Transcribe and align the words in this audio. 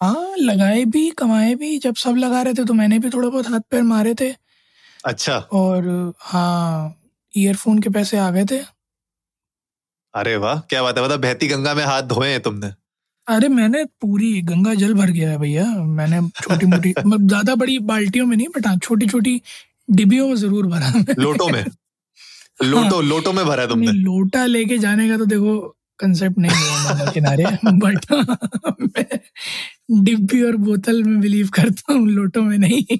हाँ 0.00 0.34
लगाए 0.38 0.84
भी 0.84 1.10
कमाए 1.10 1.54
भी। 1.54 1.78
जब 1.78 1.94
सब 1.94 2.16
लगा 2.16 2.42
रहे 2.42 2.54
थे 2.54 2.64
तो 2.64 2.74
मैंने 2.74 2.98
भी 2.98 3.10
थोड़ा 3.10 3.28
बहुत 3.28 3.48
हाथ 3.48 3.60
पैर 3.70 3.82
मारे 3.82 4.14
थे। 4.14 4.32
अच्छा। 5.04 5.36
और 5.52 6.12
हाँ 6.20 6.96
ईयरफोन 7.34 7.78
के 7.78 7.90
पैसे 7.90 8.18
आ 8.18 8.30
गए 8.30 8.44
थे। 8.44 8.60
अरे 10.14 10.36
वाह 10.36 10.60
क्या 10.60 10.82
बात 10.82 10.98
है। 10.98 11.04
मतलब 11.04 11.20
बहती 11.20 11.46
गंगा 11.48 11.74
में 11.74 11.84
हाथ 11.84 12.02
धोए 12.02 12.28
हैं 12.28 12.40
तुमने। 12.40 12.72
अरे 13.26 13.48
मैंने 13.48 13.84
पूरी 14.00 14.40
गंगा 14.42 14.74
जल 14.74 14.94
भर 14.94 15.10
गया 15.10 15.30
है 15.30 15.38
भैया। 15.38 15.64
मैंने 15.98 16.20
छोटी 16.42 16.66
मोटी 16.66 16.90
मतलब 17.06 17.26
ज़्यादा 17.28 17.54
बड़ी 17.54 17.78
बाल्टियों 17.78 18.26
में 18.26 18.36
नहीं 18.36 18.46
बट 18.56 18.66
हाँ 18.66 18.76
छोटी 18.78 19.06
छोटी 19.06 19.40
डिब्बियों 19.90 20.28
में 20.28 20.34
ज़रूर 20.36 20.66
भरा 20.66 20.90
मैंने। 20.94 21.22
लोटो 21.22 21.48
में? 21.48 21.64
लोटो 22.64 23.00
लोटो 23.00 23.32
में 23.32 23.44
भरा 23.46 23.62
है 23.62 23.68
तुमने? 23.68 23.86
नहीं, 23.92 24.02
लोटा 24.02 24.44
लेके 24.46 24.78
जाने 24.78 25.08
का 25.08 25.16
तो 25.18 25.26
देखो 25.26 25.58
कंसेप्ट 26.00 26.38
नहीं 26.38 26.96
है 26.98 27.12
किनारे 27.12 27.44
बट 27.66 28.06
मैं 28.12 29.18
डिब्बी 29.90 30.42
और 30.42 30.56
बोतल 30.56 31.02
में 31.02 31.20
बिलीव 31.20 31.48
करता 31.54 31.92
हूँ 31.92 32.08
लोटो 32.08 32.42
में 32.42 32.56
नहीं। 32.58 32.98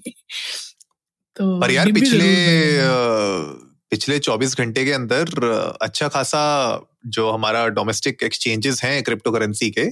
तो 1.37 1.61
पर 1.61 1.71
यार 1.71 1.93
पिछले 1.93 2.29
पिछले 3.91 4.19
24 4.19 4.57
घंटे 4.59 4.85
के 4.85 4.93
अंदर 4.93 5.25
अच्छा 5.83 6.09
खासा 6.09 6.43
जो 7.07 7.31
हमारा 7.31 7.67
डोमेस्टिक 7.69 8.23
एक्सचेंजेस 8.23 8.83
हैं 8.85 9.03
क्रिप्टो 9.03 9.31
करेंसी 9.31 9.71
के 9.71 9.87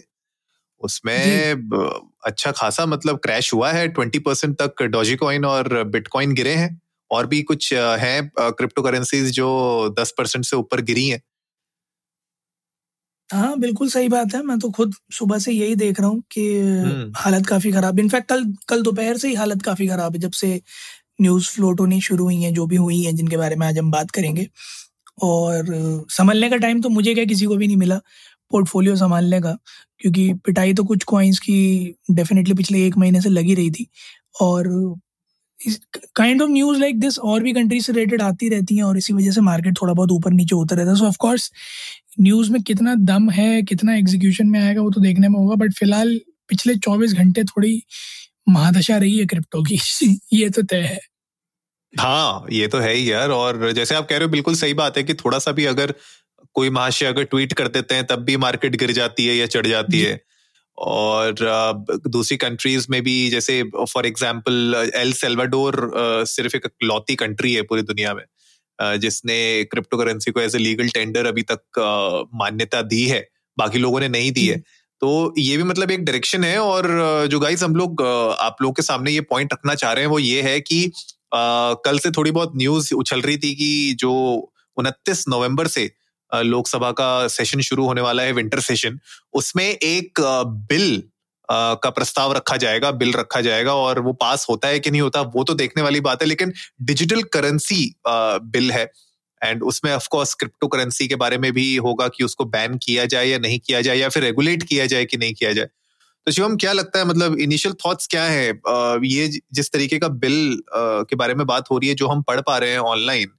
उसमें 0.81 1.53
अच्छा 2.27 2.53
खासा 2.53 2.87
मतलब 2.87 3.19
क्रैश 3.19 3.53
हुआ 3.55 3.71
है। 3.73 3.89
20 3.95 4.19
परसेंट 4.19 4.57
तक 4.63 4.83
डॉजी 4.83 5.17
कॉइन 5.17 5.45
और 5.45 5.83
बिटकॉइन 5.85 6.35
गिरे 6.35 6.55
हैं। 6.55 6.81
और 7.11 7.27
भी 7.27 7.43
कुछ 7.43 7.73
हैं 7.75 8.31
क्रिप्टो 8.39 8.83
करेंसीज 8.83 9.31
जो 9.31 9.49
10 9.99 10.13
परसेंट 10.19 10.45
से 10.45 10.57
ऊपर 10.57 10.81
गिरी 10.81 11.09
हैं। 11.09 11.21
हाँ 13.31 13.59
बिल्कुल 13.61 13.89
सही 13.91 14.09
बात 14.09 14.35
है। 14.35 14.43
मैं 14.43 14.59
तो 14.59 14.71
खुद 14.71 14.95
सुबह 15.13 15.39
से 15.39 15.53
यही 15.53 15.75
देख 15.77 15.99
रहा 16.01 16.09
हूँ 16.09 16.23
कि 16.33 16.43
हम्म। 16.61 17.13
हालत 17.17 17.47
काफ़ी 17.47 17.73
खराब। 17.73 17.99
इनफैक्ट 18.01 18.29
कल 18.29 18.45
कल 18.69 18.83
दोपहर 18.83 19.17
से 19.19 19.29
ही 19.29 19.35
हालत 19.35 19.63
काफ़ी 19.63 19.87
खराब 19.89 20.13
है 20.15 20.21
जब 20.21 20.31
से 20.33 20.61
न्यूज़ 21.21 21.49
फ्लोट 21.51 21.81
होनी 21.81 22.01
शुरू 22.03 22.25
हुई 22.25 22.37
है 22.43 22.53
जो 22.53 22.67
भी 22.67 22.77
हुई 22.77 23.03
है 23.05 23.13
जिनके 23.13 23.37
बारे 23.37 23.57
में 23.57 23.67
आज 23.67 23.79
हम 23.79 23.91
बात 23.91 24.11
करेंगे। 24.11 24.49
और 25.23 25.67
संभालने 26.11 26.51
का 26.51 26.57
टाइम 26.57 26.81
तो 26.83 26.89
मुझे 26.89 27.15
क्या 27.15 27.25
किसी 27.25 27.47
को 27.47 27.57
भी 27.57 27.67
नहीं 27.67 27.77
मिला 27.77 28.01
पोर्टफोलियो 28.51 28.97
संभालने 28.97 29.41
का 29.43 29.57
क्योंकि 30.01 30.33
पिटाई 30.47 30.75
तो 30.75 30.85
कुछ 30.85 31.05
कॉइन्स 31.05 31.39
की 31.41 31.57
डेफिनेटली 32.13 32.55
पिछले 32.55 32.87
एक 32.87 32.97
महीने 32.99 33.21
से 33.23 33.29
लगी 33.31 33.55
रही 33.55 33.71
थी। 33.71 33.89
और 34.41 34.69
kind 36.17 36.43
of 36.43 36.51
news 36.51 36.79
like 36.81 37.01
this 37.01 37.19
और 37.21 37.43
भी 37.43 37.53
कंट्री 37.53 37.81
से 37.81 37.93
रिलेटेड 37.93 38.23
आती 38.23 38.49
रहती 38.49 38.77
हैं 38.77 38.83
और 38.83 38.99
इसी 38.99 39.13
वजह 39.13 39.31
से 39.31 39.41
मार्केट 39.41 39.77
थोड़ा 39.83 39.93
बहुत 39.93 40.11
ऊपर 40.13 40.33
नीचे 40.33 40.57
होता 40.57 40.77
रहता 40.77 40.91
है। 40.91 40.97
सो 40.97 41.07
ऑफ़ 41.07 41.17
कोर्स 41.19 41.51
न्यूज़ 42.21 42.51
में 42.53 42.63
कितना 42.63 42.95
दम 43.07 43.31
है 43.31 43.63
कितना 43.63 43.97
एग्जीक्यूशन 43.97 44.47
में 44.47 44.61
आएगा 44.61 44.83
वो 44.83 44.91
तो 44.91 45.01
देखने 45.01 45.29
में 45.29 45.39
होगा 45.39 45.55
बट 45.57 45.73
फ़िलहाल 45.75 46.19
पिछले 46.49 46.75
24 46.77 47.13
घंटे 47.15 47.45
थोड़ी 47.45 47.83
महादशा 48.49 48.97
रही 48.97 49.19
है 49.19 49.27
क्रिप्टो 49.27 49.63
की। 49.63 49.79
ये 50.35 50.51
तो 50.51 50.63
तय 50.63 50.81
है। 50.83 50.99
हाँ 51.95 52.47
ये 52.53 52.69
तो 52.69 52.79
है 52.79 52.93
ही 52.95 53.13
यार। 53.13 53.31
और 53.31 53.73
जैसे 53.73 53.95
आप 53.95 54.09
कह 54.09 54.17
रहे 54.17 54.25
हो 54.25 54.31
बिल्कुल 54.31 54.55
सही 54.55 54.75
बात 54.75 54.97
है 54.97 55.03
कि 55.05 55.15
थोड़ा 55.15 55.39
सा 55.39 55.53
भी 55.53 55.65
अगर 55.67 55.95
कोई 56.55 56.71
महाशय 56.71 57.07
अगर 57.07 57.25
ट्वीट 57.25 57.53
कर 57.53 57.69
देते 57.69 57.95
हैं 57.95 58.07
तब 58.07 58.25
भी 58.25 58.37
मार्केट 58.39 58.77
गिर 58.77 58.93
जाती 58.93 59.27
है 59.27 59.37
या 59.37 59.47
चढ़ 59.49 59.67
जाती 59.67 60.01
है। 60.01 60.21
और 60.79 61.35
दूसरी 62.09 62.37
कंट्रीज़ 62.37 62.87
में 62.91 63.03
भी 63.03 63.29
जैसे 63.31 63.63
फॉर 63.63 64.07
एग्जांपल 64.07 64.91
एल 64.95 65.13
सेल्वाडोर 65.13 65.91
सिर्फ़ 66.27 66.57
एक 66.57 66.67
लौती 66.85 67.15
कंट्री 67.15 67.55
है 67.55 67.63
पूरी 67.63 67.83
दुनिया 67.83 68.15
में 68.15 68.25
जिसने 68.99 69.65
क्रिप्टो 69.65 69.97
करेंसी 69.99 70.31
को 70.31 70.41
एज 70.41 70.55
ए 70.57 70.59
लीगल 70.59 70.89
टेंडर 70.89 71.27
अभी 71.27 71.43
तक 71.43 71.81
मान्यता 72.35 72.83
दी 72.83 73.05
है 73.07 73.27
बाकी 73.59 73.79
लोगों 73.79 74.01
ने 74.01 74.09
नहीं 74.09 74.33
दी 74.33 74.47
है। 74.47 74.57
तो 75.03 75.35
ये 75.39 75.57
भी 75.57 75.63
मतलब 75.63 75.91
एक 75.91 76.05
डायरेक्शन 76.05 76.45
है 76.45 76.59
और 76.59 76.87
जो 77.31 77.41
गाइस 77.41 77.63
हम 77.63 77.77
लोग 77.77 78.03
आप 78.41 78.57
लोगों 78.63 78.73
के 78.73 78.83
सामने 78.83 79.11
ये 79.11 79.21
पॉइंट 79.21 79.53
रखना 79.53 79.75
चाह 79.75 79.93
रहे 79.93 80.05
हैं 80.05 80.11
वो 80.11 80.19
ये 80.19 80.43
है 80.43 80.61
कि 80.61 80.85
अ, 80.87 81.39
कल 81.85 81.99
से 81.99 82.11
थोड़ी 82.11 82.31
बहुत 82.31 82.53
न्यूज़ 82.57 82.95
उछल 82.95 83.21
रही 83.21 83.37
थी 83.37 83.55
कि 83.55 83.97
जो 84.01 84.13
उनतीस 84.77 85.25
नवंबर 85.29 85.67
से 85.67 85.91
लोकसभा 86.33 86.91
का 86.93 87.29
सेशन 87.29 87.61
शुरू 87.61 87.85
होने 87.87 88.01
वाला 88.01 88.23
है 88.23 88.33
विंटर 88.33 88.61
सेशन 88.61 88.99
उसमें 89.35 89.65
एक 89.65 90.21
बिल 90.71 91.03
का 91.51 91.91
प्रस्ताव 91.91 92.33
रखा 92.33 92.57
जाएगा 92.57 92.91
बिल 92.91 93.13
रखा 93.13 93.41
जाएगा 93.41 93.75
और 93.75 93.99
वो 94.01 94.13
पास 94.13 94.47
होता 94.51 94.69
है 94.69 94.81
कि 94.81 94.91
नहीं 94.91 95.01
होता, 95.01 95.21
वो 95.21 95.45
तो 95.45 95.55
देखने 95.55 95.83
वाली 95.83 96.01
बात 96.01 96.23
है, 96.23 96.29
लेकिन 96.29 96.53
डिजिटल 96.83 97.23
करेंसी 97.23 97.95
बिल 98.07 98.71
है। 98.73 98.91
एंड 99.43 99.63
उसमें 99.63 99.93
ऑफकोर्स 99.93 100.35
क्रिप्टो 100.35 100.67
करेंसी 100.67 101.09
के 101.09 101.17
बारे 101.17 101.39
में 101.39 101.53
भी 101.53 101.77
होगा 101.77 102.09
कि 102.09 102.25
उसको 102.25 102.45
बैन 102.45 102.77
किया 102.77 103.05
जाए 103.05 103.27
या 103.27 103.39
नहीं 103.39 103.59
किया 103.59 103.81
जाए 103.81 103.97
या 103.97 104.09
फिर 104.09 104.23
रेगुलेट 104.23 104.63
किया 104.63 104.87
जाए 104.87 105.05
कि 105.05 105.17
नहीं 105.17 105.35
किया 105.35 105.53
जाए। 105.53 105.69
तो 106.29 106.33
शिवम 106.33 106.57
क्या 106.57 106.73
लगता 106.73 106.99
है 106.99 107.05
मतलब 107.07 107.39
इनिशियल 107.41 107.75
थॉट्स 107.85 108.07
क्या 108.07 108.23
है? 108.23 108.49
ये 109.05 109.29
जिस 109.55 109.71
तरीके 109.73 109.99
का 109.99 110.09
बिल 110.25 110.59
के 110.73 111.17
बारे 111.17 111.35
में 111.35 111.47
बात 111.47 111.71
हो 111.71 111.79
रही 111.79 111.89
है 111.89 111.95
जो 111.95 112.07
हम 112.09 112.23
पढ़ 112.23 112.41
पा 112.41 112.57
रहे 112.59 112.71
हैं 112.71 112.79
ऑनलाइन 112.81 113.31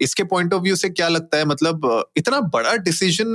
इसके 0.00 0.24
पॉइंट 0.24 0.54
ऑफ़ 0.54 0.62
व्यू 0.62 0.76
से 0.76 0.88
क्या 0.90 1.08
लगता 1.08 1.38
है? 1.38 1.44
मतलब 1.44 1.84
इतना 2.16 2.40
बड़ा 2.54 2.74
डिसीज़न 2.78 3.26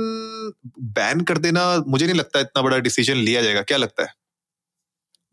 बैन 0.96 1.20
कर 1.20 1.38
देना 1.38 1.66
मुझे 1.88 2.06
नहीं 2.06 2.16
लगता 2.16 2.40
इतना 2.40 2.62
बड़ा 2.62 2.78
डिसीज़न 2.78 3.16
लिया 3.18 3.42
जाएगा। 3.42 3.62
क्या 3.62 3.78
लगता 3.78 4.02
है? 4.02 4.08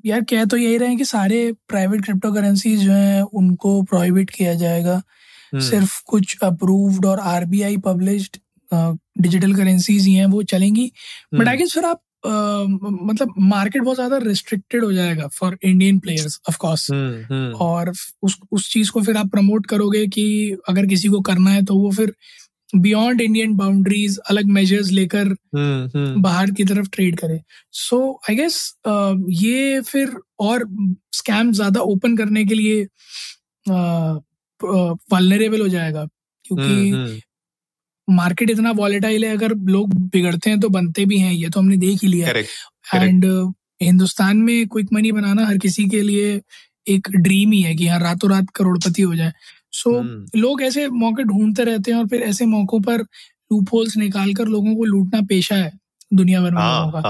यार 0.06 0.22
कह 0.30 0.46
तो 0.46 0.58
यही 0.58 0.78
रहे 0.78 0.96
कि 0.96 1.06
सारे 1.06 1.41
प्राइवेट 1.70 2.06
क्रिप्टो 2.06 2.31
करेंसीज 2.34 2.84
जो 2.84 2.91
हैं 2.91 3.22
उनको 3.34 3.81
प्रोहिबिट 3.84 4.30
किया 4.30 4.53
जाएगा। 4.56 5.02
सिर्फ़ 5.53 6.02
कुछ 6.08 6.38
अप्रूव्ड 6.44 7.06
और 7.06 7.20
आरबीआई 7.31 7.78
पब्लिश्ड 7.86 8.38
डिजिटल 8.70 9.56
करेंसीज 9.56 10.06
ही 10.06 10.14
हैं 10.14 10.25
वो 10.28 10.44
चलेंगी। 10.46 10.91
बट 11.34 11.47
आई 11.47 11.58
गेस 11.58 11.74
फिर 11.74 11.86
आप 11.86 12.02
मतलब 12.24 13.34
मार्केट 13.40 13.82
बहुत 13.84 13.96
ज़्यादा 13.96 14.18
रिस्ट्रिक्टेड 14.18 14.84
हो 14.84 14.92
जाएगा 14.94 15.28
for 15.36 15.58
Indian 15.64 16.00
players 16.00 16.40
of 16.50 16.58
course 16.58 16.88
hmm 16.92 17.54
और 17.58 17.92
उस 18.24 18.38
उस 18.52 18.72
चीज़ 18.74 18.92
को 18.92 19.02
फिर 19.02 19.18
आप 19.18 19.30
प्रमोट 19.32 19.66
करोगे 19.66 20.06
कि 20.08 20.26
अगर 20.70 20.86
किसी 20.86 21.08
को 21.08 21.22
करना 21.22 21.50
है 21.50 21.64
तो 21.66 21.76
वो 21.76 21.92
फिर 21.92 22.14
बियॉन्ड 22.76 23.22
इंडियन 23.22 23.56
बाउंड्रीज 23.56 24.18
अलग 24.30 24.46
मेजर्स 24.52 24.92
लेकर 24.92 25.36
हम्म 25.56 26.22
बाहर 26.22 26.52
की 26.52 26.64
तरफ़ 26.66 26.90
ट्रेड 26.94 27.18
करे। 27.20 27.40
सो 27.74 28.00
आई 28.30 28.36
गेस 28.36 28.58
ये 29.42 29.82
फिर 29.82 30.16
और 30.40 30.68
स्कैम 31.14 31.52
ज़्यादा 31.53 31.82
ओपन 31.82 32.16
करने 32.18 32.46
के 32.46 32.56
लिए 32.56 32.84
वल्नरेबल 35.14 35.62
हो 35.62 35.68
जाएगा। 35.68 36.06
क्योंकि 36.46 36.92
मार्केट 38.11 38.49
इतना 38.49 38.72
वॉलेटाइल 38.72 39.25
है 39.25 39.31
अगर 39.31 39.55
लोग 39.55 39.94
बिगड़ते 39.94 40.49
हैं 40.49 40.59
तो 40.59 40.69
बनते 40.69 41.05
भी 41.05 41.17
हैं 41.19 41.33
ये 41.33 41.49
तो 41.49 41.59
हमने 41.59 41.77
देख 41.77 42.01
ही 42.01 42.07
लिया 42.07 42.27
एंड 43.03 43.25
हिंदुस्तान 43.81 44.38
में 44.38 44.67
क्विक 44.67 44.94
मनी 44.94 45.11
बनाना 45.11 45.45
हर 45.45 45.57
किसी 45.57 45.89
के 45.89 46.01
लिए 46.01 46.41
एक 46.88 47.07
ड्रीम 47.16 47.51
ही 47.51 47.61
है 47.61 47.75
कि 47.75 47.88
हाँ 47.88 47.99
रातों 47.99 48.31
रात 48.31 48.49
करोड़पति 48.49 49.01
हो 49.01 49.16
जाए। 49.16 49.33
सो 49.72 49.99
हम्म, 49.99 50.39
लोग 50.39 50.61
ऐसे 50.61 50.88
मौके 50.88 51.23
ढूंढते 51.23 51.63
रहते 51.63 51.91
हैं 51.91 51.97
और 51.97 52.07
फिर 52.07 52.22
ऐसे 52.22 52.45
मौकों 52.45 52.79
पर 52.81 53.01
लूप 53.51 53.69
होल्स 53.73 53.97
निकाल 53.97 54.33
कर 54.33 54.45
लोगों 54.45 54.75
को 54.75 54.83
लूटना 54.83 55.22
पेशा 55.22 55.55
है 55.55 55.72
दुनिया 56.13 56.41
भर 56.41 56.52
में 56.52 56.61
लोगों 56.61 56.91
का। 56.91 57.09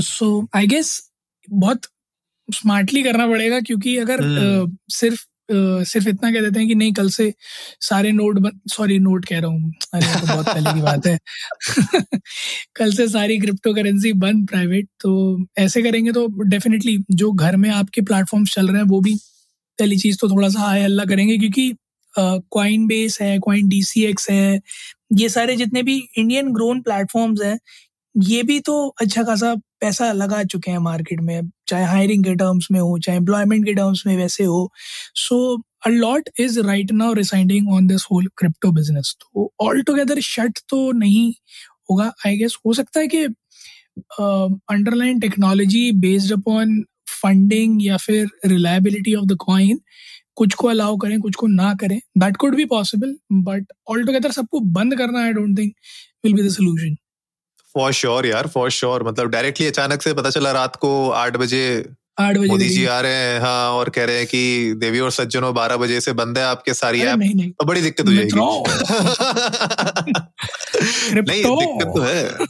सो 0.00 0.48
आई 0.54 0.66
गेस 0.66 1.10
बहुत 1.50 1.82
स्मार्टली 2.48 3.02
करना 3.02 3.26
पड़ेगा 3.26 3.60
क्योंकि 3.60 3.96
अगर 3.96 4.22
हम्म। 4.22 4.72
अ, 4.72 4.76
सिर्फ़ 4.88 5.26
सिर्फ़ 5.52 6.08
इतना 6.08 6.30
कह 6.32 6.40
देते 6.42 6.58
हैं 6.60 6.68
कि 6.68 6.74
नहीं, 6.74 6.92
कल 6.92 7.08
से 7.10 7.32
सारे 7.82 8.12
नोट 8.12 8.38
सॉरी 8.72 8.98
नोट 9.00 9.24
कह 9.26 9.40
रहा 9.40 9.50
हूँ। 9.50 9.72
अरे 9.94 10.20
तो 10.20 10.26
बहुत 10.26 10.46
पहले 10.46 10.72
की 10.74 10.82
बात 10.82 11.06
है। 11.06 11.18
कल 12.76 12.92
से 12.94 13.08
सारी 13.08 13.38
क्रिप्टो 13.40 13.74
करेंसी 13.74 14.12
बंद 14.18 14.48
प्राइवेट 14.48 14.88
तो 15.02 15.12
ऐसे 15.58 15.82
करेंगे 15.82 16.12
तो 16.12 16.26
डेफिनेटली 16.46 16.98
जो 17.12 17.32
घर 17.34 17.56
में 17.58 17.70
आपके 17.72 18.00
प्लेटफॉर्म 18.02 18.44
चल 18.46 18.68
रहे 18.68 18.76
हैं, 18.76 18.88
वो 18.88 19.00
भी 19.00 19.14
पहली 19.78 19.96
चीज़ 19.98 20.18
तो 20.20 20.28
थोड़ा 20.30 20.48
सा 20.50 20.60
हाई 20.60 20.82
हल्ला 20.82 21.04
करेंगे, 21.06 21.36
क्योंकि 21.38 21.72
क्वाइन 22.14 22.86
बेस 22.86 23.18
है 23.22 23.38
क्वाइन 23.40 23.68
डीसीएक्स 23.68 24.30
है, 24.30 24.60
ये 25.14 25.28
सारे 25.30 25.56
जितने 25.56 25.82
भी 25.82 25.96
इंडियन 26.18 26.52
ग्रोन 26.54 26.80
प्लेटफॉर्म्स 26.82 27.42
हैं, 27.42 27.58
ये 28.14 28.42
भी 28.44 28.58
तो 28.62 28.86
अच्छा 29.02 29.22
खासा 29.24 29.54
पैसा 29.80 30.12
लगा 30.14 30.42
चुके 30.44 30.70
हैं 30.70 30.78
मार्केट 30.80 31.20
में। 31.22 31.40
चाहे 31.72 31.84
हायरिंग 31.86 32.24
के 32.24 32.34
टर्म्स 32.36 32.68
में 32.72 32.80
हो, 32.80 32.98
चाहे 32.98 33.18
एम्प्लॉयमेंट 33.18 33.64
के 33.66 33.74
टर्म्स 33.74 34.02
में 34.06 34.16
वैसे 34.16 34.44
हो। 34.44 34.70
So 35.16 35.36
a 35.86 35.88
lot 35.90 36.28
is 36.40 36.58
right 36.60 36.92
now 36.94 37.12
residing 37.14 37.72
on 37.74 37.86
this 37.86 38.06
whole 38.12 38.26
crypto 38.38 38.70
business 38.72 39.14
तो 39.20 39.52
ऑल 39.60 39.82
टुगेदर 39.82 40.20
शट 40.22 40.58
तो 40.68 40.90
नहीं 40.98 41.32
होगा। 41.90 42.12
आई 42.26 42.36
गेस 42.38 42.56
हो 42.66 42.72
सकता 42.74 43.00
है 43.00 43.08
कि 43.08 43.24
underline 44.70 45.20
technology 45.20 45.90
based 46.00 46.32
upon 46.32 46.82
funding 47.12 47.84
या 47.84 47.96
फिर 47.98 48.26
रिलायबिलिटी 48.46 49.14
ऑफ़ 49.14 49.26
द 49.26 49.36
कॉइन 49.40 49.80
कुछ 50.36 50.54
को 50.54 50.68
अलाउ 50.68 50.96
करें, 50.96 51.18
कुछ 51.20 51.34
को 51.34 51.46
ना 51.46 51.72
करें। 51.80 51.98
That 52.18 52.36
could 52.36 52.54
be 52.56 52.64
possible 52.66 53.14
but 53.32 53.72
all 53.90 54.04
together 54.06 54.30
सबको 54.32 54.60
बंद 54.76 54.96
करना 54.98 55.24
I 55.24 55.32
don't 55.32 55.58
think 55.58 55.72
will 56.24 56.34
be 56.34 56.42
the 56.42 56.50
solution 56.52 56.96
for 57.74 57.92
sure 57.92 58.26
यार 58.26 58.46
फॉर 58.46 58.70
श्योर 58.70 59.02
मतलब 59.02 59.26
डायरेक्टली 59.26 59.66
अचानक 59.66 60.02
से 60.02 60.14
पता 60.14 60.30
चला 60.30 60.52
रात 60.52 60.76
को 60.76 61.10
आठ 61.10 61.36
बजे 61.36 61.90
आठ 62.20 62.36
बजे 62.36 62.46
मोदी 62.46 62.68
जी 62.68 62.86
आ 62.86 63.00
रहे 63.00 63.12
हैं। 63.12 63.40
हाँ 63.40 63.72
और 63.72 63.90
कह 63.90 64.04
रहे 64.04 64.18
हैं 64.18 64.26
कि 64.26 64.74
देवी 64.74 64.98
और 64.98 65.10
सज्जनों 65.10 65.54
बारह 65.54 65.76
बजे 65.76 66.00
से 66.00 66.12
बंद 66.12 66.38
है 66.38 66.44
आपके 66.44 66.74
सारी 66.74 67.00
ऐप. 67.00 67.54
तो 67.58 67.64
बड़ी 67.64 67.80
दिक्कत 67.80 68.06
हो 68.06 68.12
जाएगी। 68.12 68.30
नहीं 71.20 71.44
दिक्कत 71.44 71.86
तो 71.86 72.00
है। 72.00 72.46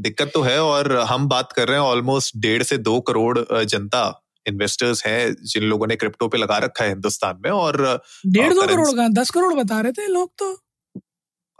दिक्कत 0.00 0.30
तो 0.34 0.42
है 0.42 0.62
और 0.62 0.96
हम 0.96 1.28
बात 1.28 1.52
कर 1.52 1.68
रहे 1.68 1.78
हैं 1.78 1.84
ऑलमोस्ट 1.84 2.36
डेढ़ 2.36 2.62
से 2.62 2.78
दो 2.78 3.00
करोड़ 3.00 3.64
जनता 3.64 4.22
इन्वेस्टर्स 4.48 5.06
हैं 5.06 5.36
जिन 5.42 5.62
लोगों 5.62 5.86
ने 5.86 5.96
क्रिप्टो 5.96 6.28
पे 6.28 6.38
लगा 6.38 6.58
रखा 6.58 6.84
है 6.84 6.90
हिंदुस्तान 6.90 7.40
में 7.44 7.50
और 7.50 8.02
डेढ़ 8.26 8.52
दो 8.52 8.62
करोड़ 8.62 8.88
का? 8.88 9.08
दस 9.08 9.30
करोड़ 9.30 9.54
बता 9.54 9.80
रहे 9.80 9.92
थे 9.92 10.06
लोग 10.06 10.32
तो। 10.38 10.62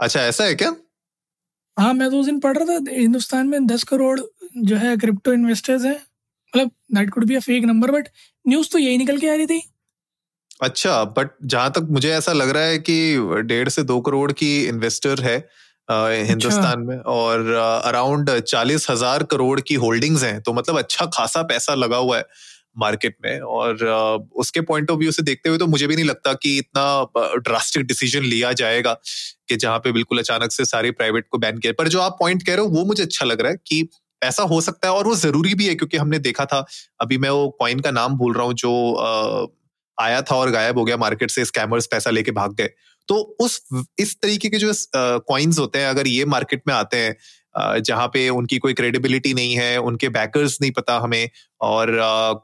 अच्छा 0.00 0.20
ऐसा 0.20 0.44
है 0.44 0.54
क्या? 0.54 0.76
हाँ 1.76 1.92
मैं 1.94 2.08
तो 2.10 2.18
उस 2.20 2.26
दिन 2.26 2.38
पढ़ 2.40 2.56
रहा 2.56 2.78
था 2.78 2.90
हिंदुस्तान 2.90 3.48
में 3.48 3.66
दस 3.66 3.82
करोड़ 3.84 4.18
जो 4.58 4.76
है 4.76 4.96
क्रिप्टो 4.96 5.32
इन्वेस्टर्स 5.32 5.84
हैं। 5.84 5.94
मतलब 5.94 6.70
that 6.94 7.10
could 7.10 7.24
be 7.26 7.34
a 7.34 7.40
fake 7.40 7.64
number 7.64 7.90
but 7.90 8.08
news 8.44 8.68
तो 8.72 8.78
यही 8.78 8.98
निकल 8.98 9.18
के 9.18 9.28
आ 9.30 9.34
रही 9.34 9.46
थी। 9.46 9.60
अच्छा 10.60 11.02
बट 11.16 11.30
जहाँ 11.44 11.70
तक 11.70 11.88
मुझे 11.90 12.10
ऐसा 12.12 12.32
लग 12.32 12.50
रहा 12.50 12.62
है 12.62 12.78
कि 12.78 12.96
डेढ़ 13.44 13.68
से 13.68 13.82
दो 13.82 14.00
करोड़ 14.00 14.30
की 14.32 14.50
इन्वेस्टर 14.64 15.20
है 15.22 15.36
हिंदुस्तान 16.28 16.64
अच्छा। 16.70 16.76
में 16.76 16.98
और 17.08 17.50
अराउंड 17.84 18.30
चालीस 18.40 18.90
हज़ार 18.90 19.22
करोड़ 19.24 19.60
की 19.60 19.74
होल्डिंग्स 19.76 20.22
हैं 20.24 20.40
तो 20.42 20.52
मतलब 20.52 20.78
अच्छा 20.78 21.06
खासा 21.14 21.42
पैसा 21.44 21.74
लगा 21.74 21.96
हुआ 21.96 22.16
है। 22.18 22.24
मार्केट 22.78 23.16
में 23.24 23.40
और 23.40 23.84
उसके 24.36 24.60
पॉइंट 24.62 24.90
ऑफ़ 24.90 24.98
व्यू 24.98 25.12
से 25.12 25.22
देखते 25.22 25.48
हुए 25.48 25.58
तो 25.58 25.66
मुझे 25.66 25.86
भी 25.86 25.96
नहीं 25.96 26.04
लगता 26.04 26.32
कि 26.34 26.56
इतना 26.58 27.38
ड्रास्टिक 27.38 27.86
डिसीज़न 27.86 28.22
लिया 28.24 28.52
जाएगा 28.54 28.92
कि 29.48 29.56
जहाँ 29.56 29.78
पे 29.78 29.92
बिल्कुल 29.92 30.18
अचानक 30.18 30.52
से 30.52 30.64
सारे 30.64 30.90
प्राइवेट 30.92 31.26
को 31.30 31.38
बैन 31.38 31.58
किया 31.58 31.72
पर 31.78 31.88
जो 31.88 32.00
आप 32.00 32.16
पॉइंट 32.20 32.42
कह 32.42 32.54
रहे 32.54 32.64
हो, 32.64 32.70
वो 32.70 32.84
मुझे 32.84 33.02
अच्छा 33.02 33.26
लग 33.26 33.40
रहा 33.40 33.50
है 33.50 33.58
कि 33.66 33.88
ऐसा 34.22 34.42
हो 34.44 34.60
सकता 34.60 34.88
है 34.88 34.94
और 34.94 35.06
वो 35.06 35.14
ज़रूरी 35.16 35.54
भी 35.54 35.66
है 35.66 35.74
क्योंकि 35.74 35.96
हमने 35.96 36.18
देखा 36.20 36.44
था, 36.44 36.64
अभी 37.00 37.18
मैं 37.18 37.30
वो 37.30 37.48
कॉइन 37.60 37.80
का 37.80 37.90
नाम 37.90 38.16
भूल 38.18 38.34
रहा 38.34 38.44
हूँ 38.46 38.54
जो 38.54 39.52
आया 39.98 40.20
था 40.22 40.36
और 40.36 40.50
गायब 40.50 40.78
हो 40.78 40.84
गया 40.84 40.96
मार्केट 40.96 41.30
से 41.30 41.44
स्कैमर्स 41.44 41.86
पैसा 41.86 42.10
लेके 42.10 42.30
भाग 42.32 42.54
गए। 42.54 42.70
तो 43.08 43.14
उस, 43.40 43.60
इस 43.98 44.16
तरीके 44.22 44.48
के 44.48 44.58
जो 44.58 44.72
कॉइन्स 45.28 45.58
होते 45.58 45.78
हैं, 45.78 45.88
अगर 45.88 46.06
ये 46.08 46.24
मार्केट 46.26 46.62
में 46.68 46.74
आते 46.74 46.96
हैं 46.96 47.14
जहाँ 47.58 48.06
पे 48.08 48.28
उनकी 48.30 48.58
कोई 48.58 48.74
क्रेडिबिलिटी 48.74 49.32
नहीं 49.34 49.54
है, 49.56 49.76
उनके 49.78 50.08
बैकर्स 50.10 50.58
नहीं 50.62 50.70
पता 50.72 50.98
हमें 50.98 51.28
और 51.60 51.90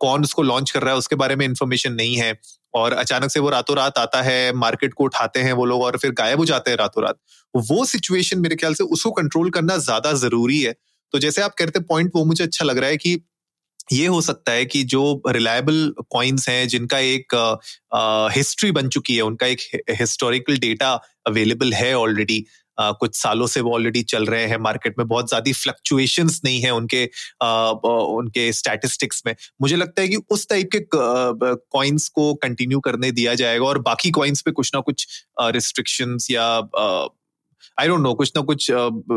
कौन 0.00 0.23
उसको 0.23 0.43
लॉन्च 0.43 0.70
कर 0.70 0.82
रहा 0.82 0.93
है 0.93 0.99
उसके 0.99 1.17
बारे 1.17 1.37
में 1.37 1.44
इंफॉर्मेशन 1.47 1.93
नहीं 1.93 2.17
है 2.17 2.35
और 2.75 2.93
अचानक 2.94 3.31
से 3.31 3.41
वो 3.41 3.49
रातों 3.50 3.76
रात 3.76 3.99
आता 3.99 4.23
है 4.23 4.53
मार्केट 4.56 4.94
को 4.94 5.05
उठाते 5.05 5.41
हैं 5.41 5.53
वो 5.53 5.64
लोग 5.64 5.82
और 5.82 5.97
फिर 5.97 6.11
गायब 6.19 6.38
हो 6.38 6.44
जाते 6.44 6.70
हैं 6.70 6.79
रातों 6.79 7.05
रात 7.05 7.19
वो 7.55 7.85
सिचुएशन 7.85 8.38
मेरे 8.41 8.56
ख्याल 8.56 8.75
से 8.75 8.85
उसको 8.87 9.11
कंट्रोल 9.12 9.50
करना 9.50 9.76
ज़्यादा 9.79 10.12
ज़रूरी 10.19 10.61
है। 10.61 10.73
तो 11.14 11.19
जैसे 11.19 11.43
आप 11.43 11.55
कहते 11.55 11.81
पॉइंट 11.82 12.11
वो 12.14 12.25
मुझे 12.25 12.44
अच्छा 12.44 12.64
लग 12.64 12.79
रहा 12.79 12.91
है 12.91 12.97
कि 12.97 13.20
ये 13.93 14.06
हो 14.06 14.20
सकता 14.20 14.53
है 14.53 14.64
कि 14.64 14.82
जो 14.85 15.23
रिलायबल 15.26 15.94
कॉइन्स 16.11 16.49
हैं, 16.49 16.69
जिनका 16.69 16.99
एक 16.99 17.35
हिस्ट्री 18.37 18.70
बन 18.73 18.88
चुकी 18.88 19.17
है, 19.17 19.23
उनका 19.23 19.47
एक 19.47 19.61
हिस्टोरिकल 20.00 20.56
डेटा 20.59 20.93
अवेलेबल 21.26 21.73
है 21.75 21.94
ऑलरेडी 21.97 22.44
Uh, 22.82 22.94
कुछ 23.00 23.17
सालों 23.17 23.46
से 23.46 23.61
वो 23.61 23.73
ऑलरेडी 23.75 24.02
चल 24.02 24.25
रहे 24.26 24.46
हैं 24.46 24.56
मार्केट 24.58 24.94
में। 24.99 25.06
बहुत 25.08 25.29
ज़्यादा 25.29 25.52
फ्लक्चुएशन 25.52 26.29
नहीं 26.44 26.61
है 26.61 26.70
उनके 26.70 27.05
uh, 27.06 27.75
उनके 27.84 28.52
स्टैटिस्टिक्स 28.52 29.23
में। 29.26 29.34
मुझे 29.62 29.76
लगता 29.76 30.02
है 30.02 30.08
कि 30.08 30.17
उस 30.31 30.49
टाइप 30.49 30.69
के 30.75 30.81
कॉइन्स 30.94 32.08
को 32.08 32.32
कंटिन्यू 32.34 32.81
करने 32.81 33.11
दिया 33.11 33.34
जाएगा 33.34 33.64
और 33.64 33.79
बाकी 33.82 34.11
कॉइन्स 34.11 34.43
पे 34.43 34.50
कुछ 34.50 34.70
ना 34.75 34.81
कुछ 34.81 35.06
रिस्ट्रिक्शंस 35.40 36.29
या 36.31 36.46
आई 37.79 37.88
डोंट 37.88 38.00
नो 38.00 38.14
कुछ 38.14 38.32
ना 38.37 38.43
कुछ 38.43 38.70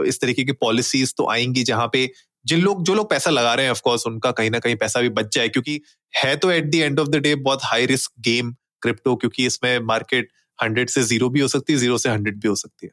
इस 0.08 0.20
तरीके 0.22 0.44
की 0.44 0.52
पॉलिसीज़ 0.52 1.14
तो 1.18 1.30
आएँगी 1.32 1.64
जहाँ 1.64 1.90
पे 1.94 2.10
जिन 2.46 2.62
लोग 2.62 2.84
जो 2.84 2.94
लोग 2.94 3.10
पैसा 3.10 3.32
लगा 3.32 3.54
रहे 3.54 3.66
हैं 3.66 3.72
ऑफकोर्स 3.72 4.08
उनका 4.08 4.32
कहीं 4.32 4.50
ना 4.52 4.60
कहीं 4.60 4.76
पैसा 4.76 5.02
भी 5.02 5.10
बच 5.10 5.36
जाए 5.36 5.50
क्योंकि 5.50 5.80
है 6.14 6.36
तो 6.36 6.52
at 6.52 6.70
the 6.72 6.76
end 6.76 7.00
of 7.00 7.08
the 7.08 7.16
day 7.16 7.36
बहुत 7.36 7.60
हाई 7.64 7.86
रिस्क 7.86 8.12
गेम 8.22 8.52
क्रिप्टो 8.82 9.16
क्योंकि 9.16 9.46
इसमें 9.46 9.80
मार्केट 9.80 10.30
हंड्रेड 10.60 10.90
से 10.90 11.04
ज़ीरो 11.04 11.30
भी 11.30 11.40
हो 11.40 11.48
सकती 11.48 11.74
है 11.74 11.80
ज़ीरो 11.80 11.98
से 11.98 12.10
हंड्रेड 12.10 12.40
भी 12.42 12.48
हो 12.48 12.56
सकती 12.56 12.88
है। 12.88 12.92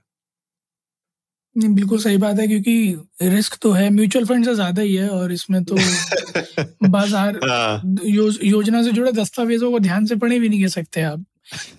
नहीं 1.57 1.75
बिल्कुल 1.75 1.99
सही 1.99 2.17
बात 2.17 2.39
है 2.39 2.47
क्योंकि 2.49 2.75
रिस्क 3.23 3.57
तो 3.63 3.73
है 3.73 3.89
म्यूचुअल 3.91 4.25
फंड 4.25 4.45
से 4.45 4.55
ज़्यादा 4.55 4.83
ही 4.83 4.95
है 4.95 5.09
और 5.11 5.33
इसमें 5.33 5.63
तो 5.65 5.77
बाज़ार 6.89 7.39
हाँ। 7.45 7.97
यो, 8.05 8.31
योजना 8.45 8.83
से 8.83 8.93
जुड़े 8.93 9.13
दस्तावेजों 9.13 9.71
को 9.71 9.79
ध्यान 9.79 10.07
से 10.07 10.17
पढ़े 10.17 10.39
भी 10.39 10.49
नहीं 10.49 10.63
कह 10.63 10.69
सकते 10.69 11.03
आप 11.03 11.25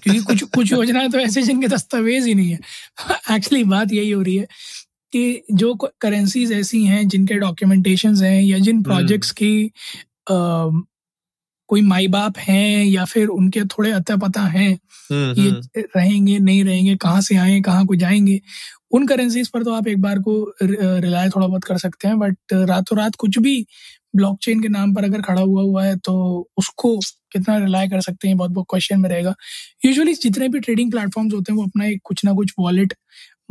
क्योंकि 0.03 0.21
कुछ 0.21 0.43
कुछ 0.45 0.71
योजनाएँ 0.71 1.09
तो 1.09 1.19
ऐसे 1.19 1.41
जिनके 1.41 1.67
दस्तावेज़ 1.67 2.27
ही 2.27 2.35
नहीं 2.35 2.49
है 2.49 3.35
एक्चुअली 3.35 3.63
बात 3.63 3.91
यही 3.91 4.11
हो 4.11 4.21
रही 4.21 4.35
है 4.35 4.47
कि 5.13 5.43
जो 5.53 5.73
करेंसीज 6.01 6.51
ऐसी 6.51 6.83
हैं 6.85 7.07
जिनके 7.07 7.35
डॉक्यूमेंटेशन 7.35 8.15
हैं 8.15 8.41
या 8.41 8.59
जिन 8.59 8.81
प्रोजेक्ट्स 8.83 9.29
हम्म। 9.29 9.35
की 9.37 9.71
आ, 10.31 10.83
कोई 11.69 11.81
माई 11.81 12.07
बाप 12.07 12.37
हैं 12.37 12.85
या 12.85 13.03
फिर 13.05 13.27
उनके 13.27 13.61
थोड़े 13.67 13.91
अता 13.91 14.15
पता 14.17 14.41
हैं 14.41 14.71
हम्म, 15.11 15.41
ये 15.41 15.49
हम्म। 15.49 15.83
रहेंगे 15.95 16.37
नहीं 16.39 16.63
रहेंगे 16.63 16.95
कहाँ 16.95 17.21
से 17.21 17.35
आए 17.35 17.59
कहाँ 17.61 17.85
को 17.85 17.95
जाएँगे 17.95 18.39
उन 18.93 19.05
करेंसीज 19.07 19.47
पर 19.49 19.63
तो 19.63 19.73
आप 19.73 19.87
एक 19.87 20.01
बार 20.01 20.19
को 20.19 20.33
रिलाय 20.63 21.29
थोड़ा 21.29 21.47
बहुत 21.47 21.63
कर 21.63 21.77
सकते 21.77 22.07
हैं 22.07 22.19
बट 22.19 22.53
रातों 22.53 22.97
रात 22.97 23.15
कुछ 23.15 23.37
भी 23.39 23.65
ब्लॉकचेन 24.15 24.61
के 24.61 24.67
नाम 24.69 24.93
पर 24.93 25.03
अगर 25.03 25.21
खड़ा 25.21 25.41
हुआ 25.41 25.61
हुआ 25.61 25.83
है 25.85 25.95
तो 25.97 26.13
उसको 26.57 26.97
कितना 27.31 27.57
रिलाय 27.57 27.87
कर 27.89 28.01
सकते 28.01 28.27
हैं 28.27 28.37
बहुत 28.37 28.51
बहुत 28.51 28.65
क्वेश्चन 28.69 28.99
में 28.99 29.09
रहेगा। 29.09 29.33
यूजुअली 29.85 30.13
जितने 30.15 30.49
भी 30.49 30.59
ट्रेडिंग 30.59 30.91
प्लेटफॉर्म्स 30.91 31.33
होते 31.33 31.51
हैं 31.51 31.57
वो 31.57 31.65
अपना 31.65 31.85
एक 31.85 32.01
कुछ 32.03 32.23
ना 32.25 32.33
कुछ 32.33 32.53
वॉलेट 32.59 32.93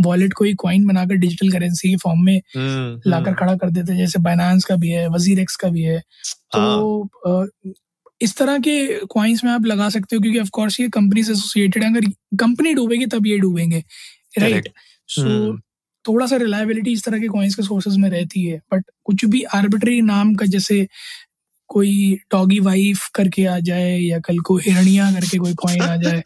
वॉलेट 0.01 0.33
को 0.33 0.45
ही 0.45 0.53
कॉइन 0.55 0.87
बनाकर 0.87 1.15
डिजिटल 1.17 1.51
करेंसी 1.53 1.91
के 1.91 1.97
फॉर्म 1.97 2.25
में 2.25 2.37
हम्म, 2.57 3.01
लाकर 3.07 3.29
हम्म। 3.29 3.39
खड़ा 3.39 3.55
कर 3.57 3.71
देते 3.71 3.93
हैं 3.93 3.99
जैसे 3.99 4.19
बाइनांस 4.19 4.65
का 4.65 4.77
भी 4.77 4.91
है 4.91 5.09
वज़ीर 5.09 5.41
एक्स 5.41 5.57
का 5.57 5.69
भी 5.69 5.83
है। 5.83 5.99
तो 6.53 7.03
हाँ। 7.27 7.47
इस 8.21 8.37
तरह 8.37 8.59
के 8.59 8.87
क्वाइंस 9.05 9.45
में 9.45 9.51
आप 9.53 9.67
लगा 9.67 9.89
सकते 9.89 10.17
हो 10.17 10.23
क्योंकि 10.23 10.39
ऑफ़ 10.39 10.51
कोर्स 10.53 10.81
ये 10.81 10.89
कंपनी 10.89 11.23
से 11.25 11.33
एसोसिएटेड 11.33 11.85
है। 11.85 11.91
अगर 11.91 12.07
कंपनी 12.39 12.75
डूबेगी 12.75 13.07
तब 13.07 13.27
ये 13.27 13.39
डूबेंगे 13.39 13.85
राइट 14.39 14.69
सो 15.09 15.23
हम्म। 15.23 15.61
थोड़ा 16.09 16.27
सा 16.27 16.37
रिलायबिलिटी 16.37 16.93
इस 16.93 17.05
तरह 17.05 17.19
के 17.19 17.29
कॉइन्स 17.29 17.55
के 17.55 17.63
सोर्सेज 17.63 17.97
में 17.97 18.11
रहती 18.11 18.45
है 18.45 18.61
बट 18.75 18.85
कुछ 19.05 19.25
भी 19.25 19.43
आर्बिट्री 19.43 20.01
नाम 20.03 20.35
का 20.35 20.47
जैसे 20.47 20.87
कोई 21.69 22.15
डॉगी 22.33 22.61
वाइफ 22.61 23.07
करके 23.15 23.45
आ 23.47 23.59
जाए 23.59 23.99
या 23.99 24.19
कल 24.19 24.39
को 24.39 24.57
हिरणिया 24.57 25.11
करके 25.13 25.39
कोई 25.39 25.55
कॉइन 25.55 25.83
आ 25.83 25.97
जाए 25.97 26.23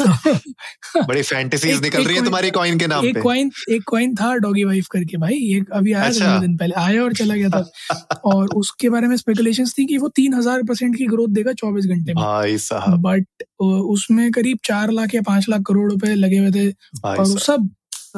तो 0.00 1.02
बड़ी 1.02 1.22
फैंटेसीज 1.22 1.82
निकल 1.82 2.04
रही 2.04 2.16
है 2.16 2.24
तुम्हारी 2.24 2.50
कॉइन 2.50 2.78
के 2.78 2.86
नाम 2.86 3.04
एक 3.04 3.18
कॉइन 3.18 3.50
एक 3.70 3.82
कॉइन 3.86 4.14
था 4.14 4.34
डॉगी 4.36 4.64
वाइफ 4.64 4.86
करके 4.90 5.16
भाई 5.16 5.34
ये 5.34 5.64
अभी 5.72 5.92
आया 5.92 6.04
अच्छा। 6.04 6.38
दिन 6.38 6.56
पहले 6.56 6.74
आया 6.74 7.02
और 7.02 7.14
चला 7.14 7.34
गया 7.34 7.48
था। 7.48 7.70
और 8.24 8.48
उसके 8.54 8.88
बारे 8.88 9.08
में 9.08 9.16
स्पेकुलेशंस 9.16 9.74
थी 9.78 9.86
कि 9.86 9.98
वो 9.98 10.08
तीन 10.08 10.34
हज़ार 10.34 10.62
परसेंट 10.62 10.96
की 10.96 11.06
ग्रोथ 11.06 11.28
देगा 11.28 11.52
चौबीस 11.52 11.86
घंटे 11.86 12.14
में। 12.14 12.24
भाई 12.24 12.58
साहब। 12.58 13.00
बट 13.00 13.26
उसमें 13.62 14.30
करीब 14.30 14.58
चार 14.64 14.90
लाख 14.90 15.14
या 15.14 15.22
पाँच 15.22 15.48
लाख 15.48 15.60
करोड़ 15.60 15.90
रुपए 15.92 16.14
लगे 16.14 16.38
हुए 16.38 16.50
थे। 16.50 16.70
और 17.04 17.26
सब 17.26 17.70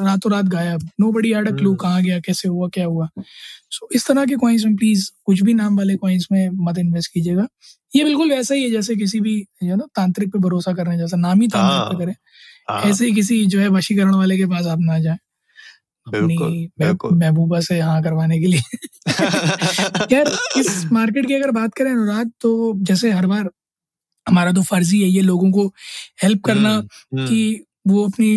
रातों 0.05 0.31
रात 0.31 0.45
गायब। 0.45 0.89
नो 0.99 1.11
बड़ी 1.11 1.33
आड 1.33 1.57
क्लू 1.57 1.75
कहाँ 1.75 2.03
गया 2.03 2.19
कैसे 2.19 2.47
हुआ 2.47 2.67
क्या 2.67 2.85
हुआ। 2.85 3.09
सो 3.71 3.87
so, 3.87 3.95
इस 3.95 4.07
तरह 4.07 4.25
के 4.25 4.35
कॉइन्स 4.35 4.65
में 4.65 4.75
प्लीज़ 4.75 5.11
कुछ 5.25 5.41
भी 5.41 5.53
नाम 5.53 5.77
वाले 5.77 5.95
कॉइन्स 5.95 6.27
में 6.31 6.49
मत 6.53 6.77
इन्वेस्ट 6.77 7.13
कीजिएगा। 7.13 7.47
ये 7.95 8.03
बिल्कुल 8.03 8.29
वैसा 8.29 8.55
ही 8.55 8.63
है 8.63 8.69
जैसे 8.69 8.95
किसी 8.95 9.19
भी 9.19 9.45
जो 9.63 9.75
ना 9.75 9.85
तांत्रिक 9.95 10.29
पे 10.29 10.39
भरोसा 10.39 10.73
कर 10.73 10.85
रहे 10.85 10.93
हैं 10.93 11.01
जैसा 11.01 11.17
नाम 11.17 11.41
ही। 11.41 11.47
तांत्रिक 11.47 11.99
पे 11.99 12.03
हाँ, 12.03 12.13
करें। 12.13 12.15
हाँ। 12.69 12.91
ऐसे 12.91 13.05
ही 13.05 13.13
किसी 13.13 13.45
जो 13.45 13.59
है 13.59 13.67
वशीकरण 13.67 14.15
वाले 14.15 14.37
के 14.37 14.45
पास 14.45 14.65
आप 14.65 14.79
ना 14.81 14.99
जाए। 14.99 15.17
महबूबा 17.13 17.59
से 17.59 17.79
हाँ 17.79 18.03
करवाने 18.03 18.39
के 18.39 18.47
लिए। 18.47 18.61
यार 20.15 20.37
इस 20.57 20.89
मार्केट 20.91 21.27
की 21.27 21.33
अगर 21.33 21.51
बात 21.51 21.73
करें 21.73 21.91
अनुराग 21.91 22.31
तो 22.41 22.73
जैसे 22.77 23.11
हर 23.11 23.27
बार 23.27 23.49
हमारा 24.27 24.51
तो 24.51 24.61
फर्जी 24.61 25.01
है 25.01 25.09
ये 25.09 25.21
लोगों 25.21 25.51
को 25.51 25.67
हेल्प 26.23 26.43
करना 26.43 26.69
हम्म, 26.69 26.87
हम्म। 27.13 27.27
कि 27.27 27.65
वो 27.85 28.05
अपनी 28.05 28.31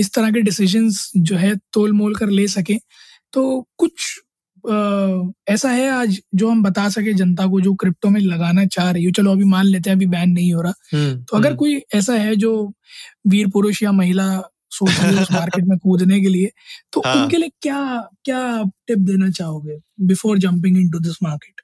इस 0.00 0.12
तरह 0.14 0.30
के 0.30 0.40
डिसीजंस 0.40 1.10
जो 1.18 1.36
है 1.36 1.54
तोल 1.72 1.92
मोल 1.92 2.14
कर 2.14 2.28
ले 2.30 2.46
सके 2.48 2.78
तो 3.32 3.44
कुछ 3.78 4.18
ऐसा 5.48 5.70
है 5.70 5.88
आज 5.90 6.18
जो 6.34 6.48
हम 6.50 6.62
बता 6.62 6.88
सके 6.88 7.12
जनता 7.12 7.46
को 7.46 7.60
जो 7.60 7.74
क्रिप्टो 7.74 8.08
में 8.08 8.20
लगाना 8.20 8.64
चाह 8.66 8.90
रही 8.90 9.04
हो 9.04 9.10
चलो 9.10 9.32
अभी 9.32 9.44
मान 9.44 9.66
लेते 9.66 9.90
हैं 9.90 9.96
अभी 9.96 10.06
बैन 10.06 10.30
नहीं 10.30 10.52
हो 10.54 10.62
रहा 10.62 10.72
हम्म, 10.92 11.22
तो 11.22 11.36
अगर 11.36 11.48
हम्म। 11.48 11.58
कोई 11.58 11.80
ऐसा 11.94 12.14
है 12.14 12.34
जो 12.36 12.52
वीर 13.26 13.48
पुरुष 13.48 13.82
या 13.82 13.92
महिला 13.92 14.28
सोच 14.70 14.90
रही 14.90 15.14
है 15.16 15.22
उस 15.22 15.32
मार्केट 15.32 15.64
में 15.64 15.78
कूदने 15.78 16.20
के 16.20 16.28
लिए 16.28 16.50
तो 16.92 17.02
हाँ. 17.06 17.14
उनके 17.14 17.36
लिए 17.36 17.50
क्या 17.62 17.80
क्या 18.24 18.62
टिप 18.86 18.98
देना 19.00 19.30
चाहोगे 19.30 19.78
before 20.06 20.38
jumping 20.38 20.78
into 20.78 20.98
this 20.98 21.22
market 21.22 21.60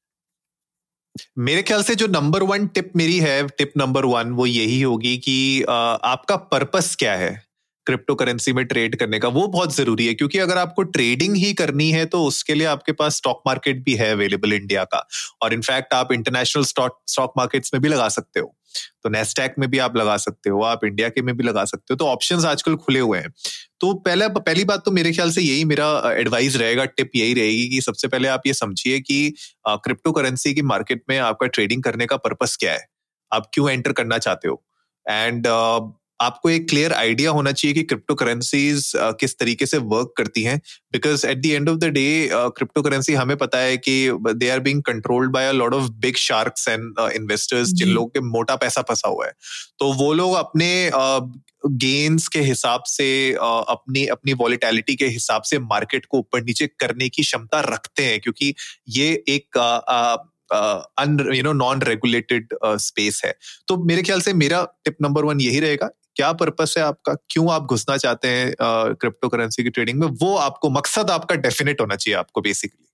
मेरे 1.38 1.62
ख्याल 1.62 1.82
से 1.82 1.94
जो 1.94 2.06
नंबर 2.06 2.42
वन 2.42 2.66
टिप 2.66 2.90
मेरी 2.96 3.18
है 3.18 3.46
टिप 3.48 3.72
नंबर 3.76 4.04
वन 4.04 4.30
वो 4.32 4.46
यही 4.46 4.80
होगी 4.82 5.16
कि 5.18 5.62
आपका 5.62 6.36
पर्पस 6.52 6.94
क्या 6.98 7.14
है 7.14 7.42
क्रिप्टो 7.86 8.14
करेंसी 8.14 8.52
में 8.52 8.64
ट्रेड 8.64 8.96
करने 8.96 9.18
का? 9.18 9.28
वो 9.28 9.46
बहुत 9.46 9.74
ज़रूरी 9.74 10.06
है, 10.06 10.14
क्योंकि 10.14 10.38
अगर 10.38 10.58
आपको 10.58 10.82
ट्रेडिंग 10.82 11.36
ही 11.36 11.52
करनी 11.54 11.90
है 11.90 12.04
तो 12.06 12.22
उसके 12.24 12.54
लिए 12.54 12.66
आपके 12.66 12.92
पास 12.92 13.16
स्टॉक 13.16 13.42
मार्केट 13.46 13.82
भी 13.84 13.94
है 13.94 14.10
अवेलेबल 14.12 14.52
इंडिया 14.52 14.84
का। 14.84 15.06
और 15.42 15.54
इनफैक्ट 15.54 15.94
आप 15.94 16.12
इंटरनेशनल 16.12 16.64
स्टॉक 16.64 17.00
स्टॉक 17.08 17.32
मार्केट्स 17.36 17.74
में 17.74 17.80
भी 17.82 17.88
लगा 17.88 18.08
सकते 18.08 18.40
हो। 18.40 18.54
तो 19.02 19.08
नेस्टैक 19.08 19.54
में 19.58 19.68
भी 19.70 19.78
आप 19.78 19.96
लगा 19.96 20.16
सकते 20.18 20.50
हो, 20.50 20.62
आप 20.62 20.84
इंडिया 20.84 21.08
के 21.08 21.22
में 21.22 21.36
भी 21.36 21.44
लगा 21.44 21.64
सकते 21.64 21.86
हो 21.90 21.96
तो 21.96 22.06
ऑप्शन 22.06 22.44
आजकल 22.46 22.76
खुले 22.76 23.00
हुए 23.00 23.18
हैं। 23.18 23.32
तो 23.80 23.92
पहले, 23.94 24.28
पहली 24.30 24.64
बात 24.64 24.82
तो 24.84 24.90
मेरे 24.90 25.12
ख्याल 25.12 25.30
से 25.30 25.42
यही 25.42 25.64
मेरा 25.64 25.86
एडवाइस 26.12 26.56
रहेगा 26.56 26.84
टिप 26.86 27.10
यही 27.16 27.34
रहेगी 27.34 27.68
कि 27.68 27.80
सबसे 27.80 28.08
पहले 28.08 28.28
आप 28.28 28.42
ये 28.46 28.54
समझिए 28.54 29.00
कि 29.00 29.34
क्रिप्टो 29.68 30.12
करेंसी 30.12 30.54
की 30.54 30.62
मार्केट 30.64 31.02
में 31.10 31.18
आपका 31.18 31.46
ट्रेडिंग 31.48 31.82
करने 31.82 32.06
का 32.06 32.16
पर्पस 32.18 32.56
क्या 32.56 32.72
है। 32.72 32.86
आप 33.32 33.50
क्यों 33.54 33.70
एंटर 33.70 33.92
करना 33.92 34.18
चाहते 34.18 34.48
हो? 34.48 34.62
एंड 35.06 35.46
आपको 36.24 36.50
एक 36.50 36.68
क्लियर 36.68 36.92
आइडिया 36.92 37.30
होना 37.30 37.52
चाहिए 37.52 37.74
कि 37.74 37.82
क्रिप्टो 37.82 38.14
करेंसीज 38.14 38.90
किस 39.20 39.38
तरीके 39.38 39.66
से 39.66 39.78
वर्क 39.92 40.12
करती 40.16 40.42
हैं। 40.42 40.60
Because 40.92 41.26
at 41.26 41.38
the 41.38 41.46
end 41.46 41.68
of 41.68 41.78
the 41.78 41.84
day 41.94 42.06
cryptocurrency 42.82 43.14
हमें 43.14 43.36
पता 43.36 43.58
है 43.58 43.76
कि 43.78 43.96
they 44.34 44.48
are 44.50 44.60
being 44.60 44.82
controlled 44.82 45.32
by 45.32 45.48
a 45.48 45.52
lot 45.52 45.74
of 45.74 45.90
big 46.00 46.16
sharks 46.18 46.68
and 46.68 47.00
investors 47.12 47.72
जिन 47.72 47.88
लोगों 47.88 48.08
के 48.08 48.20
मोटा 48.28 48.56
पैसा 48.56 48.82
फंसा 48.82 49.08
हुआ 49.08 49.26
है। 49.26 49.32
तो 49.78 49.92
वो 49.92 50.12
लोग 50.12 50.34
अपने 50.34 50.90
गेन्स 51.66 52.22
uh, 52.22 52.28
के 52.28 52.40
हिसाब 52.40 52.82
से 52.86 53.06
uh, 53.32 53.64
अपनी 53.68 54.06
अपनी 54.06 54.32
वॉलिटैलिटी 54.34 54.94
के 54.94 55.06
हिसाब 55.08 55.42
से 55.42 55.58
मार्केट 55.58 56.06
को 56.06 56.18
ऊपर 56.18 56.42
नीचे 56.44 56.66
करने 56.80 57.08
की 57.08 57.22
क्षमता 57.22 57.60
रखते 57.68 58.04
हैं 58.04 58.20
क्योंकि 58.20 58.54
ये 58.88 59.08
एक 59.28 59.58
uh, 59.58 60.30
you 61.34 61.42
know 61.42 61.52
non 61.52 61.82
regulated 61.82 62.54
space 62.64 63.20
है। 63.24 63.34
तो 63.68 63.76
मेरे 63.84 64.02
ख्याल 64.02 64.20
से 64.20 64.32
मेरा 64.34 64.62
टिप 64.84 64.96
नंबर 65.02 65.24
वन 65.24 65.40
यही 65.40 65.60
रहेगा 65.60 65.88
क्या 66.16 66.32
पर्पस 66.32 66.74
है 66.78 66.84
आपका? 66.84 67.14
क्यों 67.30 67.52
आप 67.52 67.66
घुसना 67.66 67.96
चाहते 67.96 68.28
हैं 68.28 68.54
क्रिप्टो 68.94 69.28
करेंसी 69.28 69.62
की 69.62 69.70
ट्रेडिंग 69.70 70.00
में? 70.00 70.06
वो 70.22 70.34
आपको 70.36 70.70
मकसद 70.70 71.10
आपका 71.10 71.34
डेफिनेट 71.34 71.80
होना 71.80 71.96
चाहिए 71.96 72.18
आपको 72.18 72.40
बेसिकली 72.40 72.86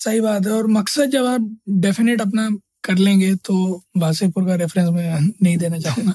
सही 0.00 0.20
बात 0.20 0.46
है 0.46 0.52
और 0.52 0.66
मकसद 0.66 1.10
जब 1.10 1.24
आप 1.24 1.56
डेफिनेट 1.68 2.20
अपना 2.20 2.48
कर 2.84 2.98
लेंगे 2.98 3.34
तो 3.34 3.82
बासीपुर 3.96 4.46
का 4.46 4.54
रेफरेंस 4.54 4.88
मैं 4.88 5.20
नहीं 5.42 5.56
देना 5.56 5.78
चाहूँगा। 5.78 6.14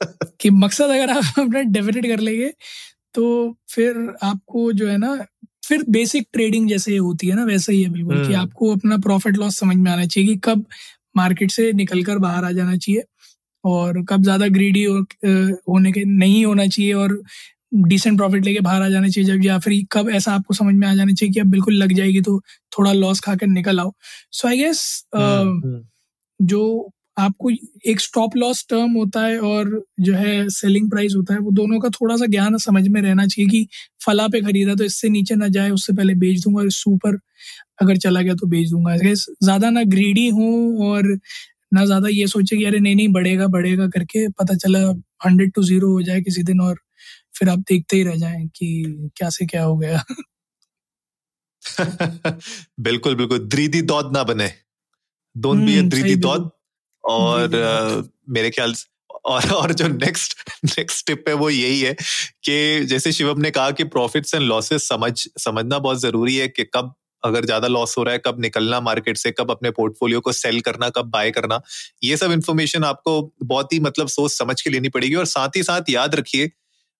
कि 0.40 0.50
मकसद 0.50 0.84
अगर 0.84 1.10
आप 1.10 1.24
अपना 1.38 1.60
डेफिनेट 1.60 2.06
कर 2.06 2.20
लेंगे 2.20 2.52
तो 3.14 3.24
फिर 3.70 4.16
आपको 4.22 4.72
जो 4.72 4.88
है 4.88 4.96
ना 4.98 5.16
फिर 5.68 5.84
बेसिक 5.88 6.28
ट्रेडिंग 6.32 6.68
जैसे 6.68 6.96
होती 6.96 7.26
है 7.26 7.36
ना 7.36 7.44
वैसे 7.44 7.72
ही 7.72 7.82
है 7.82 7.88
बिल्कुल 7.90 8.16
कि 8.16 8.22
हम्म। 8.22 8.36
आपको 8.36 8.72
अपना 8.76 8.98
प्रॉफिट 8.98 9.36
लॉस 9.36 9.58
समझ 9.58 9.76
में 9.76 9.90
आना 9.92 10.06
चाहिए 10.06 10.28
कि 10.28 10.40
कब 10.44 10.64
मार्केट 11.16 11.50
से 11.50 11.72
निकलकर 11.72 12.18
बाहर 12.18 12.44
आ 12.44 12.50
जाना 12.52 12.76
चाहिए। 12.76 13.02
और 13.64 14.02
कब 14.08 14.22
ज़्यादा 14.22 14.48
ग्रीडी 14.50 14.84
होने 14.84 15.92
के 15.92 16.04
नहीं 16.06 16.44
होना 16.46 16.66
चाहिए 16.66 16.92
और 16.94 17.20
डिसेंट 17.84 18.16
प्रॉफिट 18.18 18.44
लेके 18.44 18.60
बाहर 18.60 18.82
आ 18.82 18.88
जाना 18.88 19.08
चाहिए 19.08 19.28
जब 19.28 19.44
या 19.44 19.58
फिर 19.60 19.74
कब 19.92 20.10
ऐसा 20.10 20.32
आपको 20.34 20.54
समझ 20.54 20.74
में 20.74 20.86
आ 20.88 20.94
जाना 20.94 21.12
चाहिए 21.12 21.32
कि 21.32 21.40
अब 21.40 21.46
बिल्कुल 21.50 21.74
लग 21.76 21.92
जाएगी 21.94 22.20
तो 22.22 22.40
थोड़ा 22.72 22.92
लॉस 22.94 23.20
खा 23.20 23.34
कर 23.36 23.46
निकल 23.48 23.80
आओ। 23.80 23.92
सो 24.32 24.48
आई 24.48 24.58
गेस 24.58 24.82
जो 26.40 26.90
आपको 27.18 27.50
एक 27.86 28.00
स्टॉप 28.00 28.36
लॉस 28.36 28.64
टर्म 28.70 28.92
होता 28.92 29.20
है 29.26 29.38
और 29.42 29.70
जो 30.00 30.14
है 30.14 30.48
सेलिंग 30.50 30.90
प्राइस 30.90 31.14
होता 31.16 31.34
है 31.34 31.40
वो 31.40 31.50
दोनों 31.52 31.78
का 31.80 31.88
थोड़ा 31.90 32.16
सा 32.16 32.26
ज्ञान 32.28 32.56
समझ 32.58 32.86
में 32.88 33.00
रहना 33.02 33.26
चाहिए 33.26 33.48
कि 33.50 33.66
फला 34.06 34.26
पे 34.28 34.40
खरीदा 34.42 34.74
तो 34.74 34.84
इससे 34.84 35.08
नीचे 35.10 35.34
ना 35.36 35.48
जाए 35.50 35.70
उससे 35.70 35.92
पहले 35.92 36.14
बेच 36.16 36.40
दूँगा 36.44 36.60
और 36.60 36.66
इससे 36.66 36.90
ऊपर 36.92 37.18
अगर 37.82 37.96
चला 37.98 38.22
गया 38.22 38.34
तो 38.34 38.46
बेच 38.48 38.70
दूँगा। 38.70 38.96
ज़्यादा 38.96 39.70
ना 39.70 39.82
ग्रीडी 39.88 40.28
हूँ 40.30 40.88
और 40.88 41.08
ना 41.72 41.84
ज़्यादा 41.84 42.08
ये 42.08 42.26
सोचे 42.26 42.56
कि 42.56 42.64
अरे 42.64 42.78
नहीं 42.80 42.96
नहीं 42.96 43.08
बढ़ेगा 43.08 43.46
बढ़ेगा 43.48 43.86
करके 43.88 44.28
पता 44.30 44.54
चला 44.56 44.78
हंड्रेड 45.26 45.52
टू 45.52 45.62
ज़ीरो 45.62 45.90
हो 45.92 46.02
जाए 46.02 46.20
किसी 46.20 46.42
दिन 46.42 46.60
और 46.60 46.78
फिर 47.38 47.48
आप 47.48 47.58
देखते 47.58 47.96
ही 47.96 48.02
रह 48.02 48.16
जाएँ 48.16 48.46
कि 48.56 49.10
क्या 49.16 49.28
से 49.30 49.46
क्या 49.46 49.62
हो 49.64 49.76
गया। 49.78 50.02
बिल्कुल 52.80 53.14
बिल्कुल। 53.14 53.38
द्रीदी 53.48 53.82
दौद 53.82 54.12
ना 54.16 54.22
बने। 54.24 54.50
दोन 55.36 55.66
भी 55.66 55.80
द्रीदी 55.82 56.10
हम्म, 56.12 56.20
दौद। 56.20 56.50
और 57.04 57.48
uh, 57.48 58.08
मेरे 58.28 58.50
ख्याल 58.50 58.74
से 58.74 58.86
और 59.24 59.50
और 59.52 59.72
जो 59.72 59.88
नेक्स्ट 59.88 60.38
नेक्स्ट 60.64 60.98
स्टेप 60.98 61.24
है 61.28 61.34
वो 61.34 61.50
यही 61.50 61.80
है 61.80 61.92
कि 62.44 62.84
जैसे 62.84 63.12
शिवम 63.12 63.40
ने 63.40 63.50
कहा 63.50 63.70
कि 63.70 63.84
प्रॉफिट्स 63.84 64.34
एंड 64.34 64.44
लॉसेस 64.44 64.88
समझ 64.88 65.12
समझना 65.38 65.78
बहुत 65.78 66.00
ज़रूरी 66.00 66.36
है 66.36 66.48
कि 66.48 66.64
कब 66.64 66.94
अगर 67.24 67.44
ज़्यादा 67.44 67.68
लॉस 67.68 67.96
हो 67.98 68.02
रहा 68.02 68.12
है, 68.12 68.20
कब 68.26 68.40
निकलना 68.40 68.80
मार्केट 68.82 69.16
से, 69.16 69.30
कब 69.32 69.50
अपने 69.50 69.70
पोर्टफोलियो 69.72 70.20
को 70.20 70.32
सेल 70.34 70.60
करना, 70.62 70.88
कब 70.90 71.10
बाय 71.10 71.30
करना, 71.30 71.60
ये 72.04 72.16
सब 72.16 72.32
इन्फॉर्मेशन 72.32 72.84
आपको 72.84 73.20
बहुत 73.44 73.72
ही 73.72 73.80
मतलब 73.82 74.08
सोच 74.08 74.32
समझ 74.32 74.60
के 74.60 74.70
लेनी 74.70 74.88
पड़ेगी 74.90 75.14
और 75.14 75.24
साथ 75.28 75.56
ही 75.56 75.62
साथ 75.62 75.90
याद 75.90 76.14
रखिए 76.14 76.50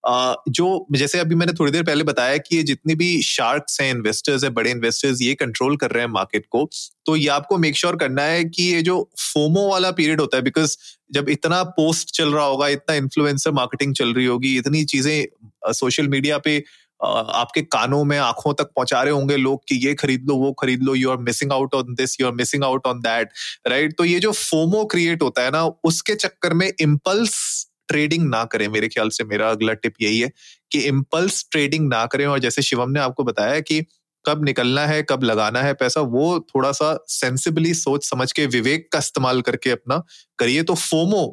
जो 0.05 0.65
जैसे 0.93 1.19
अभी 1.19 1.35
मैंने 1.35 1.53
थोड़ी 1.59 1.73
देर 1.73 1.83
पहले 1.83 2.05
बताया 2.05 2.37
कि 2.39 2.57
ये 2.57 2.63
जितने 2.63 2.95
भी 2.95 3.07
शार्क्स 3.23 3.81
हैं 3.81 3.91
इन्वेस्टर्स 3.91 4.43
हैं, 4.45 4.53
बड़े 4.55 4.71
इन्वेस्टर्स 4.71 5.23
ये 5.23 5.35
कंट्रोल 5.35 5.77
कर 5.77 5.91
रहे 5.91 6.03
हैं 6.05 6.11
मार्केट 6.11 6.45
को 6.51 6.69
तो 7.07 7.15
ये 7.17 7.29
आपको 7.29 7.59
मेक 7.59 7.77
श्योर 7.77 7.93
sure 7.93 8.01
करना 8.01 8.23
है 8.23 8.45
कि 8.47 8.63
ये 8.65 8.83
जो 8.83 8.99
फोमो 9.23 9.69
वाला 9.71 9.91
पीरियड 9.93 10.21
होता 10.21 10.37
है 10.37 10.43
बिकॉज़ 10.43 10.77
जब 11.13 11.29
इतना 11.29 11.63
पोस्ट 11.79 12.11
चल 12.17 12.33
रहा 12.35 12.45
होगा, 12.45 12.69
इतना 12.69 12.97
इन्फ्लुएंसर 12.97 13.53
मार्केटिंग 13.53 13.95
चल 13.95 14.13
रही 14.15 14.27
होगी, 14.27 14.57
इतनी 14.59 14.85
चीज़ें 14.85 15.73
सोशल 15.73 16.09
मीडिया 16.09 16.39
पे 16.39 16.63
आपके 17.05 17.63
कानों 17.63 18.03
में, 18.05 18.17
आँखों 18.19 18.53
तक 18.55 18.71
पहुँचा 18.77 19.03
रहे 19.03 19.13
होंगे 19.13 19.37
लोग 19.37 19.63
कि 19.69 19.75
ये 19.87 19.95
खरीद 19.95 20.27
लो, 20.29 20.37
वो 20.37 20.53
खरीद 20.53 20.83
लो 20.83 20.95
you 20.95 21.11
are 21.11 21.17
missing 21.19 21.53
out 21.53 21.75
on 21.75 21.95
this 21.95 22.21
you 22.21 22.27
are 22.27 22.33
missing 22.35 22.65
out 22.65 22.87
on 22.87 23.01
that 23.01 23.33
right 23.69 23.97
तो 23.99 24.05
ये 24.05 24.21
जो 24.21 24.33
फोमो 24.33 24.85
क्रिएट 24.85 25.23
होता 25.23 25.43
है 25.43 25.51
ना, 25.51 25.65
उसके 25.65 26.15
चक्कर 26.17 26.55
में 26.55 26.71
इम्पल्स 26.81 27.67
ट्रेडिंग 27.89 28.29
ना 28.29 28.45
करें 28.45 28.67
मेरे 28.69 28.89
ख्याल 28.89 29.09
से, 29.09 29.25
मेरा 29.25 29.51
अगला 29.51 29.73
टिप 29.75 29.95
यही 30.03 30.21
है 30.21 30.31
कि 30.73 30.79
इम्पल्स 30.81 31.45
ट्रेडिंग 31.51 31.89
ना 31.89 32.05
करें। 32.07 32.27
और 32.27 32.39
जैसे 32.39 32.63
शिवम 32.63 32.91
ने 32.91 33.01
आपको 33.01 33.25
बताया 33.25 33.61
कि 33.61 33.81
कब 34.25 34.45
निकलना 34.45 34.87
है, 34.87 35.03
कब 35.03 35.23
लगाना 35.23 35.63
है 35.63 35.73
पैसा, 35.75 36.01
वो 36.01 36.41
थोड़ा 36.55 36.71
सा 36.73 36.97
सेंसिबली 37.09 37.75
सोच 37.75 38.05
समझ 38.05 38.31
के, 38.33 38.47
विवेक 38.47 38.89
का 38.93 38.99
इस्तेमाल 38.99 39.41
करके 39.43 39.71
अपना 39.71 40.03
करिए। 40.39 40.63
तो 40.63 40.75
FOMO 40.75 41.25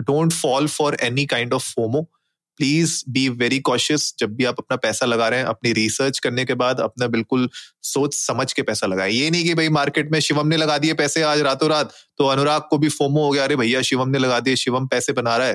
don't 0.00 0.32
fall 0.32 0.66
for 0.68 0.96
any 1.02 1.26
kind 1.26 1.54
of 1.54 1.72
FOMO. 1.72 2.06
Please 2.60 3.04
be 3.08 3.28
very 3.28 3.58
cautious 3.58 4.14
जब 4.18 4.34
भी 4.34 4.44
आप 4.44 4.56
अपना 4.58 4.76
पैसा 4.76 5.06
लगा 5.06 5.28
रहे 5.28 5.38
हैं 5.38 5.46
अपनी 5.46 5.72
रिसर्च 5.72 6.18
करने 6.18 6.44
के 6.44 6.54
बाद 6.54 6.80
अपना 6.80 7.06
बिल्कुल 7.06 7.48
सोच 7.82 8.14
समझ 8.14 8.52
के 8.52 8.62
पैसा 8.62 8.86
लगाए। 8.86 9.10
ये 9.10 9.30
नहीं 9.30 9.44
कि 9.44 9.54
भाई 9.54 9.68
मार्केट 9.68 10.12
में 10.12 10.20
शिवम 10.20 10.46
ने 10.46 10.56
लगा 10.56 10.78
दिए 10.78 10.94
पैसे 10.94 11.22
आज 11.22 11.40
रातों 11.40 11.70
रात 11.70 11.94
तो 12.18 12.26
अनुराग 12.26 12.62
को 12.70 12.78
भी 12.78 12.88
फोमो 12.88 13.24
हो 13.24 13.30
गया 13.30 13.44
अरे 13.44 13.56
भैया 13.56 13.82
शिवम 13.82 14.08
ने 14.08 14.18
लगा 14.18 14.40
दिए 14.40 14.56
शिवम 14.56 14.86
पैसे 14.86 15.12
बना 15.12 15.36
रहा 15.36 15.46
है 15.46 15.54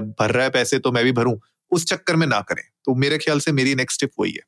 भर 0.00 0.30
रहा 0.30 0.44
है 0.44 0.50
पैसे 0.50 0.78
तो 0.78 0.92
मैं 0.92 1.04
भी 1.04 1.12
भरूं। 1.12 1.36
उस 1.70 1.84
चक्कर 1.84 2.16
में 2.16 2.26
ना 2.26 2.40
करें। 2.40 2.64
तो 2.84 2.94
मेरे 2.94 3.18
ख्याल 3.18 3.40
से 3.40 3.52
मेरी 3.52 3.74
नेक्स्ट 3.74 4.00
टिप 4.00 4.10
वही 4.20 4.32
है। 4.32 4.42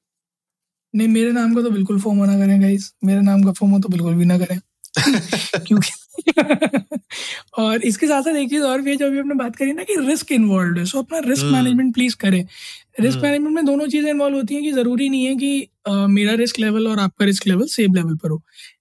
नहीं 0.94 1.08
मेरे 1.08 1.32
नाम 1.32 1.54
का 1.54 1.62
तो 1.62 1.70
बिल्कुल 1.70 2.00
फोमो 2.00 2.24
ना 2.24 2.38
करें 2.38 2.62
गाइस 2.62 2.92
मेरे 3.04 3.20
नाम 3.20 3.42
का 3.42 3.52
फोमो 3.52 3.78
तो 3.78 3.88
बिल्कुल 3.88 4.14
भी 4.14 4.24
ना 4.24 4.38
करें। 4.38 4.60
क्योंकि 5.66 5.90
और 7.58 7.82
इसके 7.84 8.06
साथ 8.06 8.22
साथ 8.22 8.36
एक 8.36 8.50
चीज़ 8.50 8.62
और 8.64 8.80
भी 8.82 8.90
है 8.90 8.96
जो 8.96 9.06
अभी 9.06 9.18
हमने 9.18 9.34
बात 9.34 9.56
करी 9.56 9.72
ना 9.72 9.82
कि 9.82 9.94
रिस्क 10.00 10.32
इन्वॉल्व 10.32 10.78
है 10.78 10.84
सो 10.84 10.98
अपना 10.98 11.18
रिस्क 11.26 11.44
मैनेजमेंट 11.44 11.80
हम्म। 11.80 11.92
प्लीज़ 11.92 12.16
करें। 12.16 12.44
Risk 13.00 13.18
management 13.18 13.46
hmm. 13.46 13.54
में 13.54 13.64
दोनों 13.66 13.86
चीज़ें 13.88 14.10
इन्वॉल्व 14.10 14.36
होती 14.36 14.54
हैं 14.54 14.62
कि 14.64 14.72
ज़रूरी 14.72 15.08
नहीं 15.08 15.24
है 15.26 15.34
कि 15.36 15.68
आ, 15.88 16.06
मेरा 16.08 16.34
रिस्क 16.34 16.58
लेवल 16.60 16.86
और 16.88 16.98
आपका 17.00 17.24
रिस्क 17.24 17.46
लेवल 17.46 17.66
सेम 17.68 17.94
लेवल 17.94 18.14
पर 18.16 18.30
हो 18.30 18.40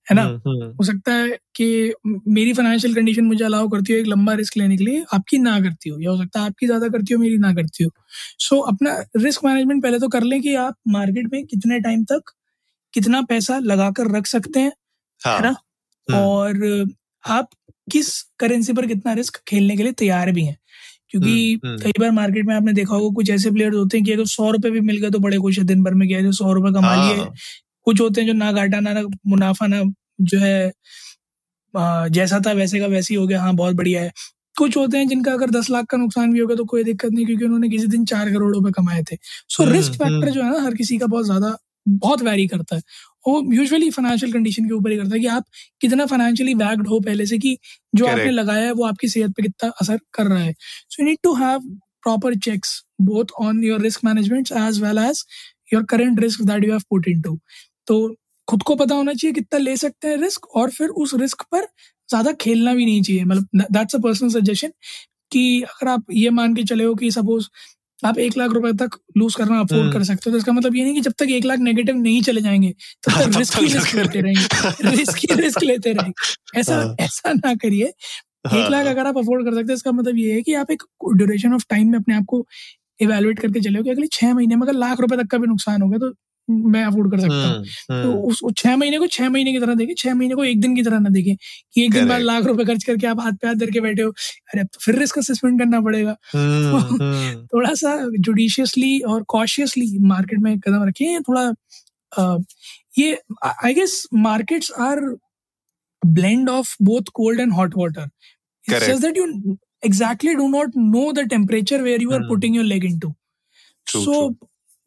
है 0.10 0.16
ना? 0.16 0.22
हम्म, 0.24 0.66
हो 0.72 0.84
सकता 0.84 1.14
है 1.14 1.30
कि 1.56 1.94
मेरी 2.30 2.54
फाइनेंशियल 2.54 2.94
कंडीशन 2.96 3.26
मुझे 3.26 3.44
अलाउ 3.46 3.68
करती 3.70 3.94
हो 3.94 4.00
एक 4.00 4.08
लंबा 4.08 4.34
रिस्क 4.34 4.58
लेने 4.58 4.78
के 4.78 4.84
लिए 4.84 5.04
आपकी 5.14 5.38
ना 5.40 5.60
करती 5.62 5.90
हो 5.90 6.00
या 6.02 6.12
हो 6.12 6.18
सकता 6.18 6.40
है 6.40 6.46
आपकी 6.48 6.66
ज़्यादा 6.66 6.88
करती 6.90 7.14
हो 7.14 7.20
मेरी 7.22 7.38
ना 7.38 7.54
करती 7.54 7.84
हो। 7.84 7.90
सो 8.40 8.56
so, 8.56 8.64
अपना 8.68 8.98
रिस्क 9.18 9.46
मैनेजमेंट 9.46 9.84
पहले 9.84 10.00
तो 10.00 10.08
कर 10.10 10.24
लें 10.24 10.42
कि 10.42 10.56
आप 10.58 10.76
मार्केट 10.90 11.34
में 11.34 11.44
कितने 11.46 11.80
टाइम 11.82 12.04
तक 12.06 12.32
कितना 12.94 13.22
पैसा 13.24 13.60
लगाकर 13.66 14.12
रख 14.18 14.28
सकते 14.28 14.60
हैं 14.60 14.72
हाँ, 15.22 15.38
है। 15.38 15.44
ना? 15.44 15.56
और 16.08 16.86
आप 17.30 17.50
किस 17.88 18.10
करेंसी 18.40 18.74
पर 18.74 18.86
कितना 18.88 19.14
रिस्क 19.14 19.38
खेलने 19.48 19.78
के 19.78 19.84
लिए 19.84 19.92
तैयार 19.94 20.32
भी 20.32 20.44
हैं? 20.46 20.58
क्योंकि 21.12 21.32
हम्म, 21.56 21.70
हम्म। 21.70 21.82
कई 21.84 21.92
बार 22.00 22.12
मार्केट 22.12 22.46
में 22.48 22.56
आपने 22.56 22.74
देखा 22.74 22.96
होगा 22.96 23.14
कुछ 23.16 23.30
ऐसे 23.30 23.52
प्लेयर्स 23.52 23.76
होते 23.76 23.98
हैं 23.98 24.06
कि 24.06 24.12
अगर 24.12 24.26
सौ 24.28 24.50
रुपए 24.52 24.70
भी 24.72 24.80
मिल 24.82 24.98
गए 24.98 25.10
तो 25.12 25.20
बड़े 25.20 25.38
खुश 25.40 25.58
है 25.60 25.64
दिन 25.66 25.84
भर 25.84 25.94
में 25.94 26.08
क्या 26.08 26.32
सौ 26.34 26.54
रुपए 26.54 26.72
कमा 26.74 26.96
लिए। 26.98 27.18
हाँ। 27.18 27.34
कुछ 27.88 28.02
होते 28.02 28.22
हैं 28.22 28.28
जो 28.28 28.34
ना 28.34 28.52
घाटा 28.52 28.80
ना 28.80 28.94
मुनाफा 29.28 29.68
ना 29.68 29.84
जो 30.24 30.40
है 30.40 30.72
जैसा 32.10 32.40
था 32.48 32.52
वैसे 32.54 32.80
का 32.80 32.88
वैसे 32.88 33.14
ही 33.14 33.20
हो 33.20 33.28
गया। 33.28 33.42
हाँ 33.42 33.54
बहुत 33.56 33.76
बढ़िया 33.76 34.02
है। 34.02 34.12
कुछ 34.58 34.78
होते 34.78 34.98
हैं 34.98 35.08
जिनका 35.08 35.32
अगर 35.34 35.50
दस 35.52 35.70
लाख 35.70 35.86
का 35.86 35.98
नुकसान 35.98 36.34
भी 36.34 36.40
होगा 36.40 36.56
तो 36.56 36.66
कोई 36.66 36.84
दिक्कत 36.84 37.12
नहीं 37.12 37.26
क्योंकि 37.26 37.46
उन्होंने 37.46 37.70
किसी 37.70 37.88
दिन 37.88 38.06
चार 38.06 38.30
करोड़ 38.32 38.54
रुपए 38.56 38.72
कमाए 38.72 39.04
थे। 39.12 39.18
सो 39.50 39.66
रिस्क 39.66 39.94
फैक्टर 39.94 40.30
जो 40.32 40.44
है 40.44 40.52
ना 40.52 40.62
हर 40.62 40.74
किसी 40.76 40.98
का 40.98 41.08
बहुत 41.08 41.26
ज़्यादा 41.26 41.56
बहुत 41.86 42.22
वैरी 42.22 42.48
करता 42.48 42.76
है। 42.76 42.82
वो 43.28 43.42
यूजुअली 43.54 43.90
फाइनेंशियल 43.92 44.32
कंडीशन 44.34 44.66
के 44.66 44.74
ऊपर 44.74 44.92
ही 44.92 44.98
करता 44.98 45.16
है 45.16 45.20
कि 45.22 45.28
आप 45.28 45.46
कितना 45.82 46.06
फाइनेंशियली 46.06 46.54
बैग्ड 46.56 46.88
हो 46.88 47.00
पहले 47.00 47.26
से 47.26 47.38
कि 47.38 47.58
जो 47.96 48.06
Correct. 48.06 48.20
आपने 48.20 48.32
लगाया 48.32 48.66
है 48.66 48.72
वो 48.72 48.86
आपकी 48.86 49.08
सेहत 49.08 49.32
पे 49.38 49.44
कितना 49.44 49.70
असर 49.82 50.00
कर 50.14 50.28
रहा 50.28 50.40
है। 50.40 50.54
So 50.54 51.04
you 51.04 51.08
need 51.08 51.18
to 51.24 51.34
have 51.36 51.60
proper 52.04 52.36
checks 52.40 52.82
both 53.02 53.32
on 53.42 53.64
your 53.64 53.82
risk 53.82 54.06
management 54.06 54.52
as 54.58 54.82
well 54.84 54.98
as 55.00 55.24
your 55.74 55.84
current 55.90 56.20
risk 56.20 56.42
that 56.44 56.64
you 56.64 56.72
have 56.72 56.82
put 56.90 57.08
into 57.08 57.38
तो 57.88 58.16
खुद 58.48 58.64
को 58.64 58.76
पता 58.76 58.96
होना 58.96 59.14
चाहिए 59.14 59.34
कितना 59.34 59.60
ले 59.60 59.76
सकते 59.78 60.08
हैं 60.08 60.18
रिस्क 60.18 60.48
और 60.56 60.70
फिर 60.72 60.90
उस 61.04 61.14
रिस्क 61.20 61.44
पर 61.52 61.68
ज़्यादा 62.10 62.32
खेलना 62.42 62.74
भी 62.74 62.86
नहीं 62.86 63.02
चाहिए। 63.02 63.24
मतलब 63.26 63.66
दैट्स 63.72 63.96
अ 63.96 64.00
पर्सनल 64.00 64.30
सजेशन 64.32 64.72
कि 65.32 65.62
अगर 65.62 65.88
आप 65.90 66.06
ये 66.14 66.30
मान 66.30 66.56
के 66.56 66.64
चले 66.64 66.84
हो 66.84 66.94
कि 66.96 67.10
सपोज़ 67.12 67.48
आप 68.06 68.18
एक 68.20 68.38
लाख 68.38 68.52
रुपए 68.52 68.72
तक 68.74 68.98
लूज 69.18 69.36
करना 69.36 69.60
अफोर्ड 69.60 69.82
हम्म। 69.82 69.94
कर 69.94 70.04
सकते 70.04 70.30
हो। 70.30 70.32
तो 70.32 70.38
इसका 70.38 70.52
मतलब 70.52 70.76
ये 70.76 70.84
नहीं 70.84 70.94
कि 70.94 71.02
जब 71.02 71.14
तक 71.20 71.30
एक 71.30 71.46
लाख 71.46 71.60
नेगेटिव 71.60 71.96
नहीं 71.96 72.22
चले 72.22 72.42
जाएँगे 72.42 72.70
तब 73.08 73.12
हाँ, 73.12 73.32
तक 73.32 73.38
रिस्क 73.38 73.58
ही 73.60 73.68
रिस्क 73.68 73.96
लेते 73.96 74.22
रहेंगे। 74.22 74.96
रिस्क 74.96 75.18
ही 75.18 75.36
रिस्क 75.36 75.64
लेते 75.64 75.94
रहेंगे। 75.94 76.60
ऐसा 76.60 76.76
हाँ। 76.76 76.96
ऐसा 77.00 77.34
ना 77.34 77.56
करिए। 77.56 77.86
एक 77.86 77.94
हाँ, 78.48 78.70
लाख 78.70 78.86
अगर 78.86 79.08
आप 79.08 79.18
अफोर्ड 79.18 79.46
कर 79.46 79.52
सकते 79.52 79.72
हैं 79.72 79.76
इसका 79.76 79.92
मतलब 79.92 80.18
ये 80.18 80.34
है 80.34 80.42
कि 80.42 80.54
आप 80.54 80.72
एक 80.72 80.84
ड्यूरेशन 81.16 81.54
ऑफ़ 81.54 81.66
टाइम 81.70 81.92
में 81.92 82.00
अपने 82.00 82.16
आप 82.16 82.26
को 82.28 82.46
इवेलुएट 83.02 83.40
करके 83.40 83.60
चले 83.60 83.78
हो 83.78 83.84
कि 83.84 83.90
अगले 83.90 84.08
छह 84.08 84.34
महीने 84.34 84.56
में 84.56 84.62
अगर 84.68 84.74
लाख 84.74 85.02
रुपए 85.02 85.18
तक 85.18 85.28
का 85.28 85.38
भी 85.38 85.48
नुकसान 85.48 85.82
होगा 85.82 85.98
तो 85.98 86.14
मैं 86.50 86.84
अफोर्ड 86.86 87.12
कर 87.12 87.20
सकता 87.20 87.36
हूँ। 87.36 87.56
हम्म, 87.56 88.04
तो 88.04 88.12
हम्म, 88.12 88.22
उस 88.28 88.40
छह 88.58 88.76
महीने 88.78 89.00
को 89.00 89.08
छह 89.08 89.30
महीने 89.30 89.52
की 89.54 89.60
तरह 89.60 89.76
देखें 89.76 89.94
छह 89.98 90.14
महीने 90.14 90.36
को 90.36 90.44
एक 90.44 90.62
दिन 90.62 90.76
की 90.76 90.84
तरह 90.84 91.00
ना 91.00 91.10
देखें 91.10 91.36
कि 91.74 91.84
एक 91.86 91.92
दिन 91.94 92.08
बाद 92.10 92.22
लाख 92.22 92.46
रुपए 92.46 92.66
खर्च 92.66 92.84
करके 92.84 93.08
आप 93.08 93.20
हाथ 93.22 93.32
पे 93.42 93.48
हाथ 93.48 93.56
धर 93.56 93.72
के 93.72 93.80
बैठे 93.82 94.02
हो। 94.02 94.10
अरे 94.10 94.62
अब 94.62 94.68
तो 94.74 94.80
फिर 94.86 95.00
रिस्क 95.00 95.18
असेसमेंट 95.20 95.60
करना 95.60 95.82
पड़ेगा। 95.82 96.16
हम्म, 96.34 96.78
हम्म, 96.78 97.46
थोड़ा 97.46 97.74
सा 97.84 97.96
जुडिशियसली 98.20 99.00
और 99.14 99.24
कॉशियसली 99.30 99.98
मार्केट 100.08 100.40
में 100.40 100.58
कदम 100.60 100.84
रखें 100.88 101.22
थोड़ा 101.30 101.52
ये 103.00 103.18
I 103.66 103.74
guess 103.74 104.04
markets 104.14 104.72
are 104.80 105.08
blend 106.04 106.50
of 106.52 106.68
both 106.88 107.08
cold 107.18 107.40
and 107.44 107.54
hot 107.56 107.74
water. 107.78 108.04
It's 108.04 108.74
Correct. 108.74 108.90
just 108.90 109.02
that 109.06 109.16
you 109.20 109.24
exactly 109.88 110.36
do 110.42 110.46
not 110.52 110.76
know 110.92 111.06
the 111.18 111.24
temperature 111.32 111.80
where 111.88 112.04
you 112.04 112.12
are 112.18 112.20
Hmm. 112.20 112.28
putting 112.32 112.58
your 112.58 112.66
leg 112.68 112.86
into. 112.90 113.10
True, 113.88 114.04
so 114.04 114.20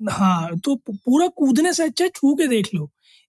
हाँ 0.00 0.58
तो 0.60 0.74
पूरा 0.88 1.26
कूदने 1.36 1.72
से 1.74 1.84
अच्छा 1.84 2.06
छू 2.08 2.34
के 2.34 2.46
देख 2.48 2.68
लो। 2.74 2.84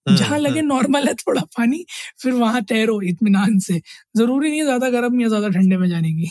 हम्म, 0.06 0.16
जहाँ 0.16 0.38
लगे 0.38 0.60
हम्म, 0.60 0.68
नॉर्मल 0.68 1.08
है 1.08 1.14
थोड़ा 1.16 1.42
पानी 1.58 1.84
फिर 2.22 2.32
वहाँ 2.34 2.62
तैरो 2.64 3.00
इत्मीनान 3.04 3.58
से। 3.60 3.80
ज़रूरी 4.16 4.48
नहीं 4.50 4.58
है 4.60 4.64
ज़्यादा 4.64 4.90
गर्म 4.90 5.20
या 5.20 5.28
ज़्यादा 5.28 5.48
ठंडे 5.50 5.76
में 5.76 5.88
जाने 5.88 6.12
की। 6.12 6.30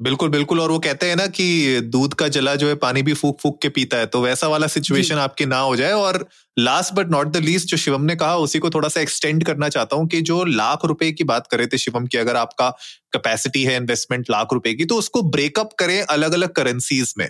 बिल्कुल 0.00 0.28
बिल्कुल 0.28 0.60
और 0.60 0.70
वो 0.70 0.78
कहते 0.78 1.06
हैं 1.06 1.16
ना 1.16 1.26
कि 1.28 1.80
दूध 1.84 2.14
का 2.14 2.26
जला 2.28 2.54
जो 2.54 2.68
है 2.68 2.74
पानी 2.76 3.02
भी 3.02 3.12
फूक 3.14 3.38
फूक 3.40 3.60
के 3.62 3.68
पीता 3.68 3.96
है 3.96 4.06
तो 4.06 4.20
वैसा 4.22 4.48
वाला 4.48 4.66
सिचुएशन 4.66 5.14
आपके 5.18 5.46
ना 5.46 5.58
हो 5.60 5.74
जाए 5.76 5.92
और 5.92 6.26
last 6.56 6.94
but 6.94 7.10
not 7.10 7.28
the 7.28 7.36
least 7.36 7.68
जो 7.68 7.76
शिवम 7.76 8.02
ने 8.02 8.16
कहा 8.16 8.36
उसी 8.36 8.58
को 8.58 8.70
थोड़ा 8.70 8.88
सा 8.88 9.00
एक्सटेंड 9.00 9.44
करना 9.44 9.68
चाहता 9.68 9.96
हूँ 9.96 10.06
कि 10.08 10.20
जो 10.22 10.42
लाख 10.44 10.84
रुपए 10.84 11.10
की 11.12 11.24
बात 11.24 11.46
करे 11.46 11.66
थे 11.66 11.78
शिवम 11.78 12.06
की 12.06 12.18
अगर 12.18 12.36
आपका 12.36 12.70
कैपेसिटी 13.12 13.62
है 13.64 13.76
इन्वेस्टमेंट 13.76 14.30
लाख 14.30 14.52
रुपए 14.52 14.74
की 14.74 14.84
तो 14.84 14.96
उसको 14.96 15.22
ब्रेकअप 15.30 15.70
करें 15.78 16.00
अलग 16.02 16.32
अलग 16.32 16.52
करेंसीज 16.52 17.14
में। 17.18 17.28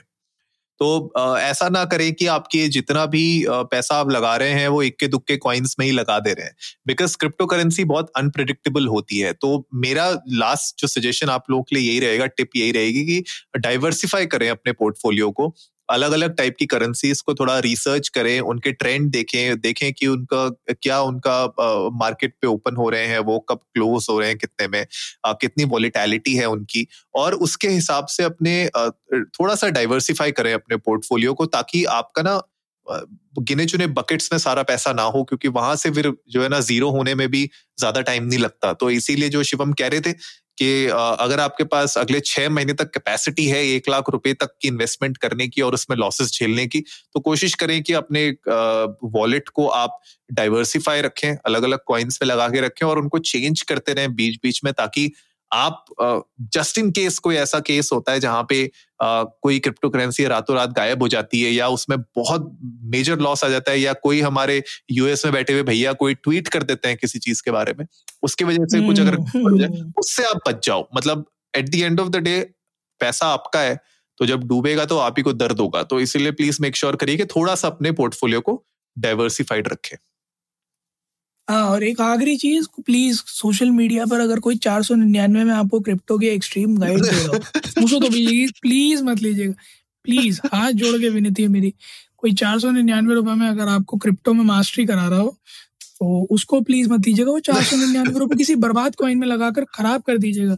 तो 0.80 1.12
ऐसा 1.38 1.68
ना 1.68 1.84
करें 1.84 2.12
कि 2.14 2.26
आपके 2.26 2.66
जितना 2.68 3.04
भी 3.06 3.22
पैसा 3.50 3.96
आप 3.96 4.10
लगा 4.10 4.36
रहे 4.36 4.50
हैं, 4.50 4.68
वो 4.68 4.82
इक्के 4.82 5.06
दुक्के 5.08 5.36
कॉइन्स 5.36 5.76
में 5.78 5.86
ही 5.86 5.92
लगा 5.92 6.18
दे 6.18 6.32
रहे 6.32 6.46
हैं। 6.46 6.54
बिकॉज़ 6.86 7.16
क्रिप्टो 7.16 7.46
करेंसी 7.46 7.84
बहुत 7.84 8.12
अनप्रिडिक्टेबल 8.16 8.86
होती 8.86 9.18
है। 9.18 9.32
तो 9.32 9.66
मेरा 9.74 10.10
लास्ट 10.32 10.80
जो 10.80 10.88
सजेशन 10.88 11.28
आप 11.28 11.50
लोगों 11.50 11.62
के 11.62 11.76
लिए 11.76 11.88
यही 11.90 12.00
रहेगा 12.00 12.26
टिप 12.26 12.50
यही 12.56 12.72
रहेगी 12.72 13.04
कि 13.06 13.22
डाइवर्सिफाई 13.58 14.26
करें 14.26 14.48
अपने 14.50 14.72
पोर्टफोलियो 14.72 15.30
को। 15.30 15.54
अलग 15.88 16.12
अलग 16.12 16.34
टाइप 16.36 16.56
की 16.58 16.66
करेंसीज 16.66 17.20
को 17.20 17.34
थोड़ा 17.34 17.58
रिसर्च 17.58 18.08
करें, 18.08 18.38
उनके 18.42 18.72
ट्रेंड 18.72 19.10
देखें 19.10 19.60
देखें 19.60 19.92
कि 19.92 20.06
उनका, 20.06 20.48
क्या 20.72 21.00
उनका 21.02 21.44
मार्केट 21.98 22.34
पे 22.42 22.46
ओपन 22.46 22.76
हो 22.76 22.88
रहे 22.90 23.06
हैं, 23.06 23.18
वो 23.20 23.38
कब 23.50 23.60
क्लोज 23.74 24.06
हो 24.10 24.18
रहे 24.20 24.28
हैं, 24.28 24.38
कितने 24.38 24.68
में 24.68 24.84
कितनी 25.26 25.64
वॉलिटैलिटी 25.66 26.34
है 26.36 26.46
उनकी। 26.48 26.86
और 27.14 27.34
उसके 27.40 27.68
हिसाब 27.68 28.06
से 28.08 28.24
अपने 28.24 28.54
थोड़ा 28.76 29.54
सा 29.54 29.68
डाइवर्सिफाई 29.70 30.32
करें 30.32 30.52
अपने 30.54 30.76
पोर्टफोलियो 30.78 31.34
को, 31.34 31.46
ताकि 31.48 31.84
आपका 31.96 32.22
ना 32.22 32.40
गिने 33.40 33.64
चुने 33.66 33.86
बकेट्स 33.88 34.28
में 34.32 34.38
सारा 34.38 34.62
पैसा 34.62 34.92
ना 34.92 35.02
हो, 35.04 35.22
क्योंकि 35.24 35.48
वहाँ 35.50 35.74
से 35.76 35.90
फिर 35.90 36.12
जो 36.30 36.42
है 36.42 36.48
ना 36.48 36.60
ज़ीरो 36.62 36.90
होने 36.90 37.14
में 37.14 37.28
भी 37.30 37.44
ज़्यादा 37.78 38.00
टाइम 38.00 38.24
नहीं 38.24 38.38
लगता। 38.38 38.72
तो 38.72 38.90
इसीलिए 38.90 39.28
जो 39.28 39.42
शिवम 39.42 39.72
कह 39.72 39.88
रहे 39.88 40.00
थे 40.00 40.12
कि 40.58 40.86
अगर 41.20 41.40
आपके 41.40 41.64
पास 41.64 41.96
अगले 41.98 42.20
छह 42.20 42.48
महीने 42.50 42.72
तक 42.72 42.90
कैपेसिटी 42.90 43.46
है, 43.46 43.64
एक 43.66 43.88
लाख 43.88 44.10
रुपए 44.10 44.32
तक 44.32 44.56
की 44.62 44.68
इन्वेस्टमेंट 44.68 45.16
करने 45.16 45.48
की 45.48 45.60
और 45.60 45.74
उसमें 45.74 45.96
लॉसेस 45.96 46.32
झेलने 46.32 46.66
की 46.66 46.80
तो 47.14 47.20
कोशिश 47.20 47.54
करें 47.54 47.82
कि 47.82 47.92
अपने 47.92 48.28
वॉलेट 49.18 49.48
को 49.48 49.66
आप 49.68 50.00
डाइवर्सिफाई 50.32 51.00
रखें 51.00 51.36
अलग 51.46 51.62
अलग 51.62 51.78
कॉइन्स 51.86 52.16
पे 52.16 52.26
लगा 52.26 52.48
के 52.48 52.60
रखें 52.60 52.86
और 52.86 52.98
उनको 52.98 53.18
चेंज 53.18 53.62
करते 53.62 53.92
रहें 53.92 54.14
बीच 54.14 54.38
बीच 54.42 54.60
में 54.64 54.72
ताकि 54.72 55.10
आप 55.52 55.84
जस्ट 56.52 56.78
इन 56.78 56.90
केस 56.90 57.18
कोई 57.18 57.36
ऐसा 57.36 57.60
केस 57.60 57.90
होता 57.92 58.12
है 58.12 58.20
जहाँ 58.20 58.42
पे 58.42 58.64
अ, 58.64 59.24
कोई 59.42 59.58
क्रिप्टो 59.58 59.88
करेंसी 59.90 60.24
रातों 60.26 60.56
रात 60.56 60.70
गायब 60.70 61.02
हो 61.02 61.08
जाती 61.08 61.42
है 61.42 61.50
या 61.50 61.68
उसमें 61.68 61.98
बहुत 62.16 62.58
मेजर 62.62 63.18
लॉस 63.18 63.44
आ 63.44 63.48
जाता 63.48 63.70
है 63.72 63.80
या 63.80 63.92
कोई 63.92 64.20
हमारे 64.20 64.62
यूएस 64.90 65.24
में 65.24 65.32
बैठे 65.34 65.52
हुए 65.52 65.62
भैया 65.62 65.92
कोई 65.92 66.14
ट्वीट 66.14 66.48
कर 66.48 66.62
देते 66.62 66.88
हैं 66.88 66.96
किसी 66.96 67.18
चीज़ 67.18 67.42
के 67.42 67.50
बारे 67.50 67.74
में 67.78 67.86
उसकी 68.22 68.44
वजह 68.44 68.64
से 68.66 68.80
कुछ 68.86 69.00
अगर 69.00 69.14
हम्म, 69.14 69.92
उससे 69.98 70.24
आप 70.24 70.40
बच 70.48 70.66
जाओ। 70.66 70.88
मतलब 70.96 71.24
at 71.54 71.68
the 71.68 71.74
end 71.74 72.00
of 72.00 72.08
the 72.08 72.16
day 72.16 72.40
पैसा 73.00 73.26
आपका 73.26 73.60
है 73.60 73.80
तो 74.20 74.26
जब 74.26 74.44
डूबेगा 74.44 74.84
तो 74.84 74.98
आप 74.98 75.14
ही 75.18 75.22
को 75.22 75.32
दर्द 75.32 75.60
होगा। 75.60 75.82
तो 75.82 76.00
इसीलिए 76.00 76.32
प्लीज़ 76.32 76.58
मेक 76.62 76.76
श्योर 76.76 76.96
करिए 76.96 77.16
कि 77.16 77.24
थोड़ा 77.26 77.54
सा 77.54 77.68
अपने 77.68 77.92
पोर्टफोलियो 77.92 78.40
को 78.40 78.64
डाइवर्सिफाइड 78.98 79.68
रखें। 79.68 79.96
हाँ 81.48 81.62
और 81.64 81.82
एक 81.84 82.00
आखिरी 82.00 82.36
चीज़ 82.36 82.66
प्लीज़ 82.86 83.20
सोशल 83.26 83.70
मीडिया 83.70 84.04
पर 84.06 84.20
अगर 84.20 84.38
कोई 84.40 84.56
चार 84.64 84.82
सौ 84.82 84.94
निन्यानवे 84.94 85.44
में 85.44 85.52
आपको 85.54 85.78
क्रिप्टो 85.80 86.18
के 86.18 86.26
एक्सट्रीम 86.26 86.76
गाइड 86.78 87.02
दे 87.02 87.10
रहा 87.10 87.26
हो 87.26 87.84
उसको 87.84 88.00
तो 88.00 88.08
प्लीज़ 88.08 88.50
प्लीज़ 88.62 89.02
मत 89.04 89.22
लीजिएगा। 89.22 89.54
प्लीज़ 90.04 90.40
हाथ 90.46 90.72
जोड़ 90.72 91.00
के 91.00 91.08
विनती 91.08 91.42
है 91.42 91.48
मेरी, 91.48 91.72
कोई 92.18 92.34
चार 92.34 92.58
सौ 92.60 92.70
निन्यानवे 92.70 93.14
रुपए 93.14 93.34
में 93.34 93.46
अगर 93.48 93.68
आपको 93.68 93.96
क्रिप्टो 93.96 94.32
में 94.32 94.44
मास्टरी 94.44 94.84
करा 94.86 95.06
रहा 95.08 95.20
हो 95.20 95.36
तो 96.00 96.26
उसको 96.30 96.60
प्लीज़ 96.60 96.90
मत 96.90 97.00
दीजिएगा, 97.00 97.30
वो 97.30 97.40
चार 97.40 97.62
सौ 97.62 97.76
निन्यानवे 97.76 98.18
रुपए 98.18 98.36
किसी 98.36 98.54
बर्बाद 98.56 98.94
कॉइन 98.94 99.18
में 99.18 99.26
लगाकर 99.26 99.64
खराब 99.74 100.02
कर 100.02 100.18
दीजिएगा। 100.18 100.56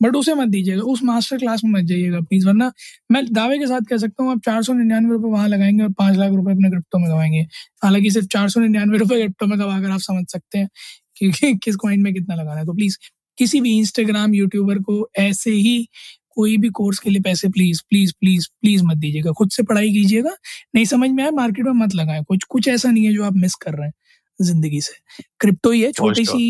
बट 0.00 0.16
उसे 0.16 0.34
मत 0.34 0.48
दीजिएगा 0.48 0.82
उस 0.84 1.02
मास्टर 1.04 1.38
क्लास 1.38 1.62
में 1.64 1.70
मत 1.72 1.84
जाइएगा 1.86 2.20
प्लीज़ 2.20 2.46
वरना 2.46 2.70
मैं 3.10 3.24
दावे 3.32 3.58
के 3.58 3.66
साथ 3.66 3.80
कह 3.90 3.96
सकता 3.98 4.22
हूँ 4.24 4.32
आप 4.32 4.40
चार 4.44 4.62
सौ 4.62 4.72
निन्यानवे 4.74 5.12
रुपए 5.12 5.28
वहाँ 5.30 5.48
लगाएँगे 5.48 5.82
और 5.82 5.92
पाँच 5.98 6.16
लाख 6.16 6.32
रुपए 6.32 6.52
अपने 6.52 6.70
क्रिप्टो 6.70 6.98
में 6.98 7.08
गवाएँगे। 7.10 7.40
हालाँकि 7.84 8.10
सिर्फ़ 8.10 8.26
चार 8.32 8.48
सौ 8.48 8.60
निन्यानवे 8.60 8.98
रुपए 8.98 9.16
क्रिप्टो 9.16 9.46
में 9.46 9.58
गवा 9.58 9.80
कर 9.80 9.90
आप 9.90 10.00
समझ 10.00 10.24
सकते 10.32 10.58
हैं 10.58 10.68
कि 11.16 11.30
कि 11.32 11.54
किस 11.64 11.76
कॉइन 11.76 12.02
में 12.02 12.12
कितना 12.14 12.34
लगाना 12.34 12.60
है। 12.60 12.66
तो 12.66 12.72
प्लीज़ 12.74 12.96
किसी 13.38 13.60
भी 13.60 13.76
इंस्टाग्राम 13.78 14.34
यूट्यूबर 14.34 14.78
को 14.80 15.08
ऐसे 15.20 15.50
ही 15.52 15.88
कोई 16.36 16.56
भी 16.58 16.68
कोर्स 16.76 16.98
के 16.98 17.10
लिए 17.10 17.20
पैसे 17.22 17.48
प्लीज़ 17.48 17.80
प्लीज़ 17.90 18.12
प्लीज़ 18.20 18.46
प्लीज़ 18.62 18.82
मत 18.84 18.96
दीजिएगा। 18.98 19.32
खुद 19.38 19.50
से 19.52 19.62
पढ़ाई 19.64 19.90
कीजिएगा 19.92 20.30
नहीं 20.74 20.84
समझ 20.86 21.10
में 21.10 21.22
आए 21.24 21.30
मार्केट 21.32 21.66
में 21.66 21.72
मत 21.84 21.94
लगाए। 21.94 22.22
कुछ 22.28 22.44
कुछ 22.50 22.68
ऐसा 22.68 22.90
नहीं 22.90 23.04
है 23.06 23.12
जो 23.14 23.24
आप 23.24 23.34
मिस 23.36 23.54
कर 23.56 23.74
रहे 23.74 23.86
हैं 23.86 23.92
ज़िंदगी 24.38 24.80
से। 24.80 24.92
क्रिप्टो 25.40 25.70
ही 25.70 25.80
है 25.82 25.90
छोटी 25.92 26.24
सी 26.26 26.42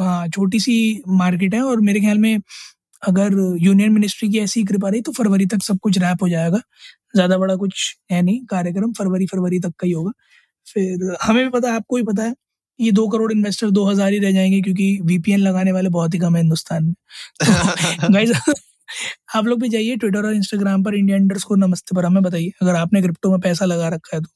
हाँ 0.00 0.28
छोटी 0.28 0.58
सी 0.60 0.74
मार्केट 1.10 1.54
है 1.54 1.62
और 1.62 1.80
मेरे 1.82 2.00
ख्याल 2.00 2.18
में 2.18 2.38
अगर 3.04 3.32
यूनियन 3.60 3.92
मिनिस्ट्री 3.92 4.28
की 4.30 4.38
ऐसी 4.40 4.64
कृपा 4.66 4.88
रही 4.90 5.00
तो 5.02 5.12
फरवरी 5.14 5.46
तक 5.48 5.62
सब 5.64 5.78
कुछ 5.82 5.98
रैप 6.00 6.22
हो 6.22 6.28
जाएगा। 6.28 6.60
ज़्यादा 7.14 7.38
बड़ा 7.38 7.56
कुछ 7.56 7.94
है 8.12 8.22
नहीं 8.22 8.40
कार्यक्रम 8.48 8.92
फरवरी 8.94 9.26
फरवरी 9.28 9.58
तक 9.60 9.72
का 9.80 9.86
ही 9.86 9.92
होगा। 9.92 10.12
फिर 10.66 11.16
हमें 11.22 11.44
भी 11.44 11.50
पता 11.52 11.70
है 11.70 11.76
आपको 11.76 11.96
भी 11.96 12.02
पता 12.04 12.24
है 12.24 12.34
ये 12.78 12.92
दो 12.92 13.06
करोड़ 13.08 13.32
इन्वेस्टर 13.32 13.70
दो 13.72 13.84
हज़ार 13.86 14.12
ही 14.12 14.18
रह 14.20 14.32
जाएँगे 14.32 14.60
क्योंकि 14.62 14.98
वीपीएन 15.04 15.40
लगाने 15.40 15.72
वाले 15.72 15.88
बहुत 15.90 16.14
ही 16.14 16.18
कम 16.20 16.36
है 16.36 16.42
हिंदुस्तान 16.42 16.84
में। 16.86 16.94
तो 17.40 18.54
आप 19.36 19.46
लोग 19.46 19.60
भी 19.62 19.68
जाइए 19.70 19.96
ट्विटर 19.98 20.26
और 20.26 20.34
इंस्टाग्राम 20.34 20.84
पर 20.84 20.94
इंडिया 20.96 21.16
इंडर्स 21.18 21.44
को 21.44 21.56
नमस्ते 21.56 21.96
पर 21.96 22.06
हमें 22.06 22.22
बताइए 22.22 22.50
अगर 22.62 22.76
आपने 22.76 23.02
क्रिप्टो 23.02 23.30
में 23.32 23.40
पैसा 23.42 23.64
लगा 23.66 23.88
रखा 23.90 24.16
है 24.16 24.22
तो। 24.22 24.28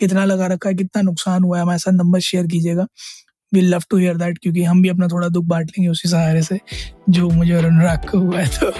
कितना 0.00 0.24
लगा 0.26 0.46
रखा 0.48 0.68
है 0.68 0.74
कितना 0.76 1.02
नुकसान 1.02 1.44
हुआ 1.44 1.56
है 1.58 1.62
हमारे 1.62 1.80
साथ 1.80 1.92
नंबर 1.94 2.20
शेयर 2.22 2.46
कीजिएगा। 2.48 2.86
We 3.52 3.60
love 3.60 3.82
to 3.90 3.96
hear 3.96 4.16
that 4.16 4.38
क्योंकि 4.38 4.62
हम 4.62 4.80
भी 4.82 4.88
अपना 4.88 5.06
थोड़ा 5.08 5.28
दुख 5.28 5.44
बांट 5.44 5.66
लेंगे 5.68 5.88
उसी 5.88 6.08
सहारे 6.08 6.42
से 6.42 6.58
जो 7.10 7.28
मुझे 7.30 7.52
और 7.54 7.64
अनुराग 7.64 8.08
को 8.10 8.18
हुआ 8.18 8.40
है। 8.40 8.46
तो 8.48 8.72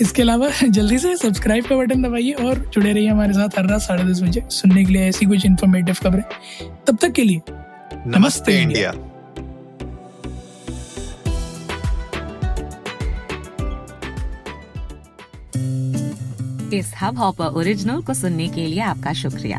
इसके 0.00 0.22
अलावा 0.22 0.48
जल्दी 0.62 0.98
से 0.98 1.16
सब्सक्राइब 1.16 1.66
का 1.66 1.76
बटन 1.76 2.02
दबाइए 2.02 2.32
और 2.32 2.58
जुड़े 2.66 2.92
रहिए 2.92 3.08
हमारे 3.08 3.32
साथ 3.32 3.58
हर 3.58 3.66
रात 3.66 3.80
साढ़े 3.80 4.04
दस 4.04 4.22
बजे 4.22 4.42
सुनने 4.50 4.84
के 4.84 4.92
लिए 4.92 5.08
ऐसी 5.08 5.26
कुछ 5.26 5.46
इन्फॉर्मेटिव 5.46 5.96
खबरें। 6.02 6.22
तब 6.86 6.98
तक 7.02 7.12
के 7.12 7.22
लिए 7.22 7.40
नमस्ते 8.08 8.60
इंडिया। 8.60 8.92
इस 16.74 16.92
हब 17.00 17.18
हॉपर 17.18 17.44
ओरिजिनल 17.44 18.00
को 18.02 18.14
सुनने 18.14 18.48
के 18.48 18.66
लिए 18.66 18.80
आपका 18.80 19.12
शुक्रिया। 19.12 19.58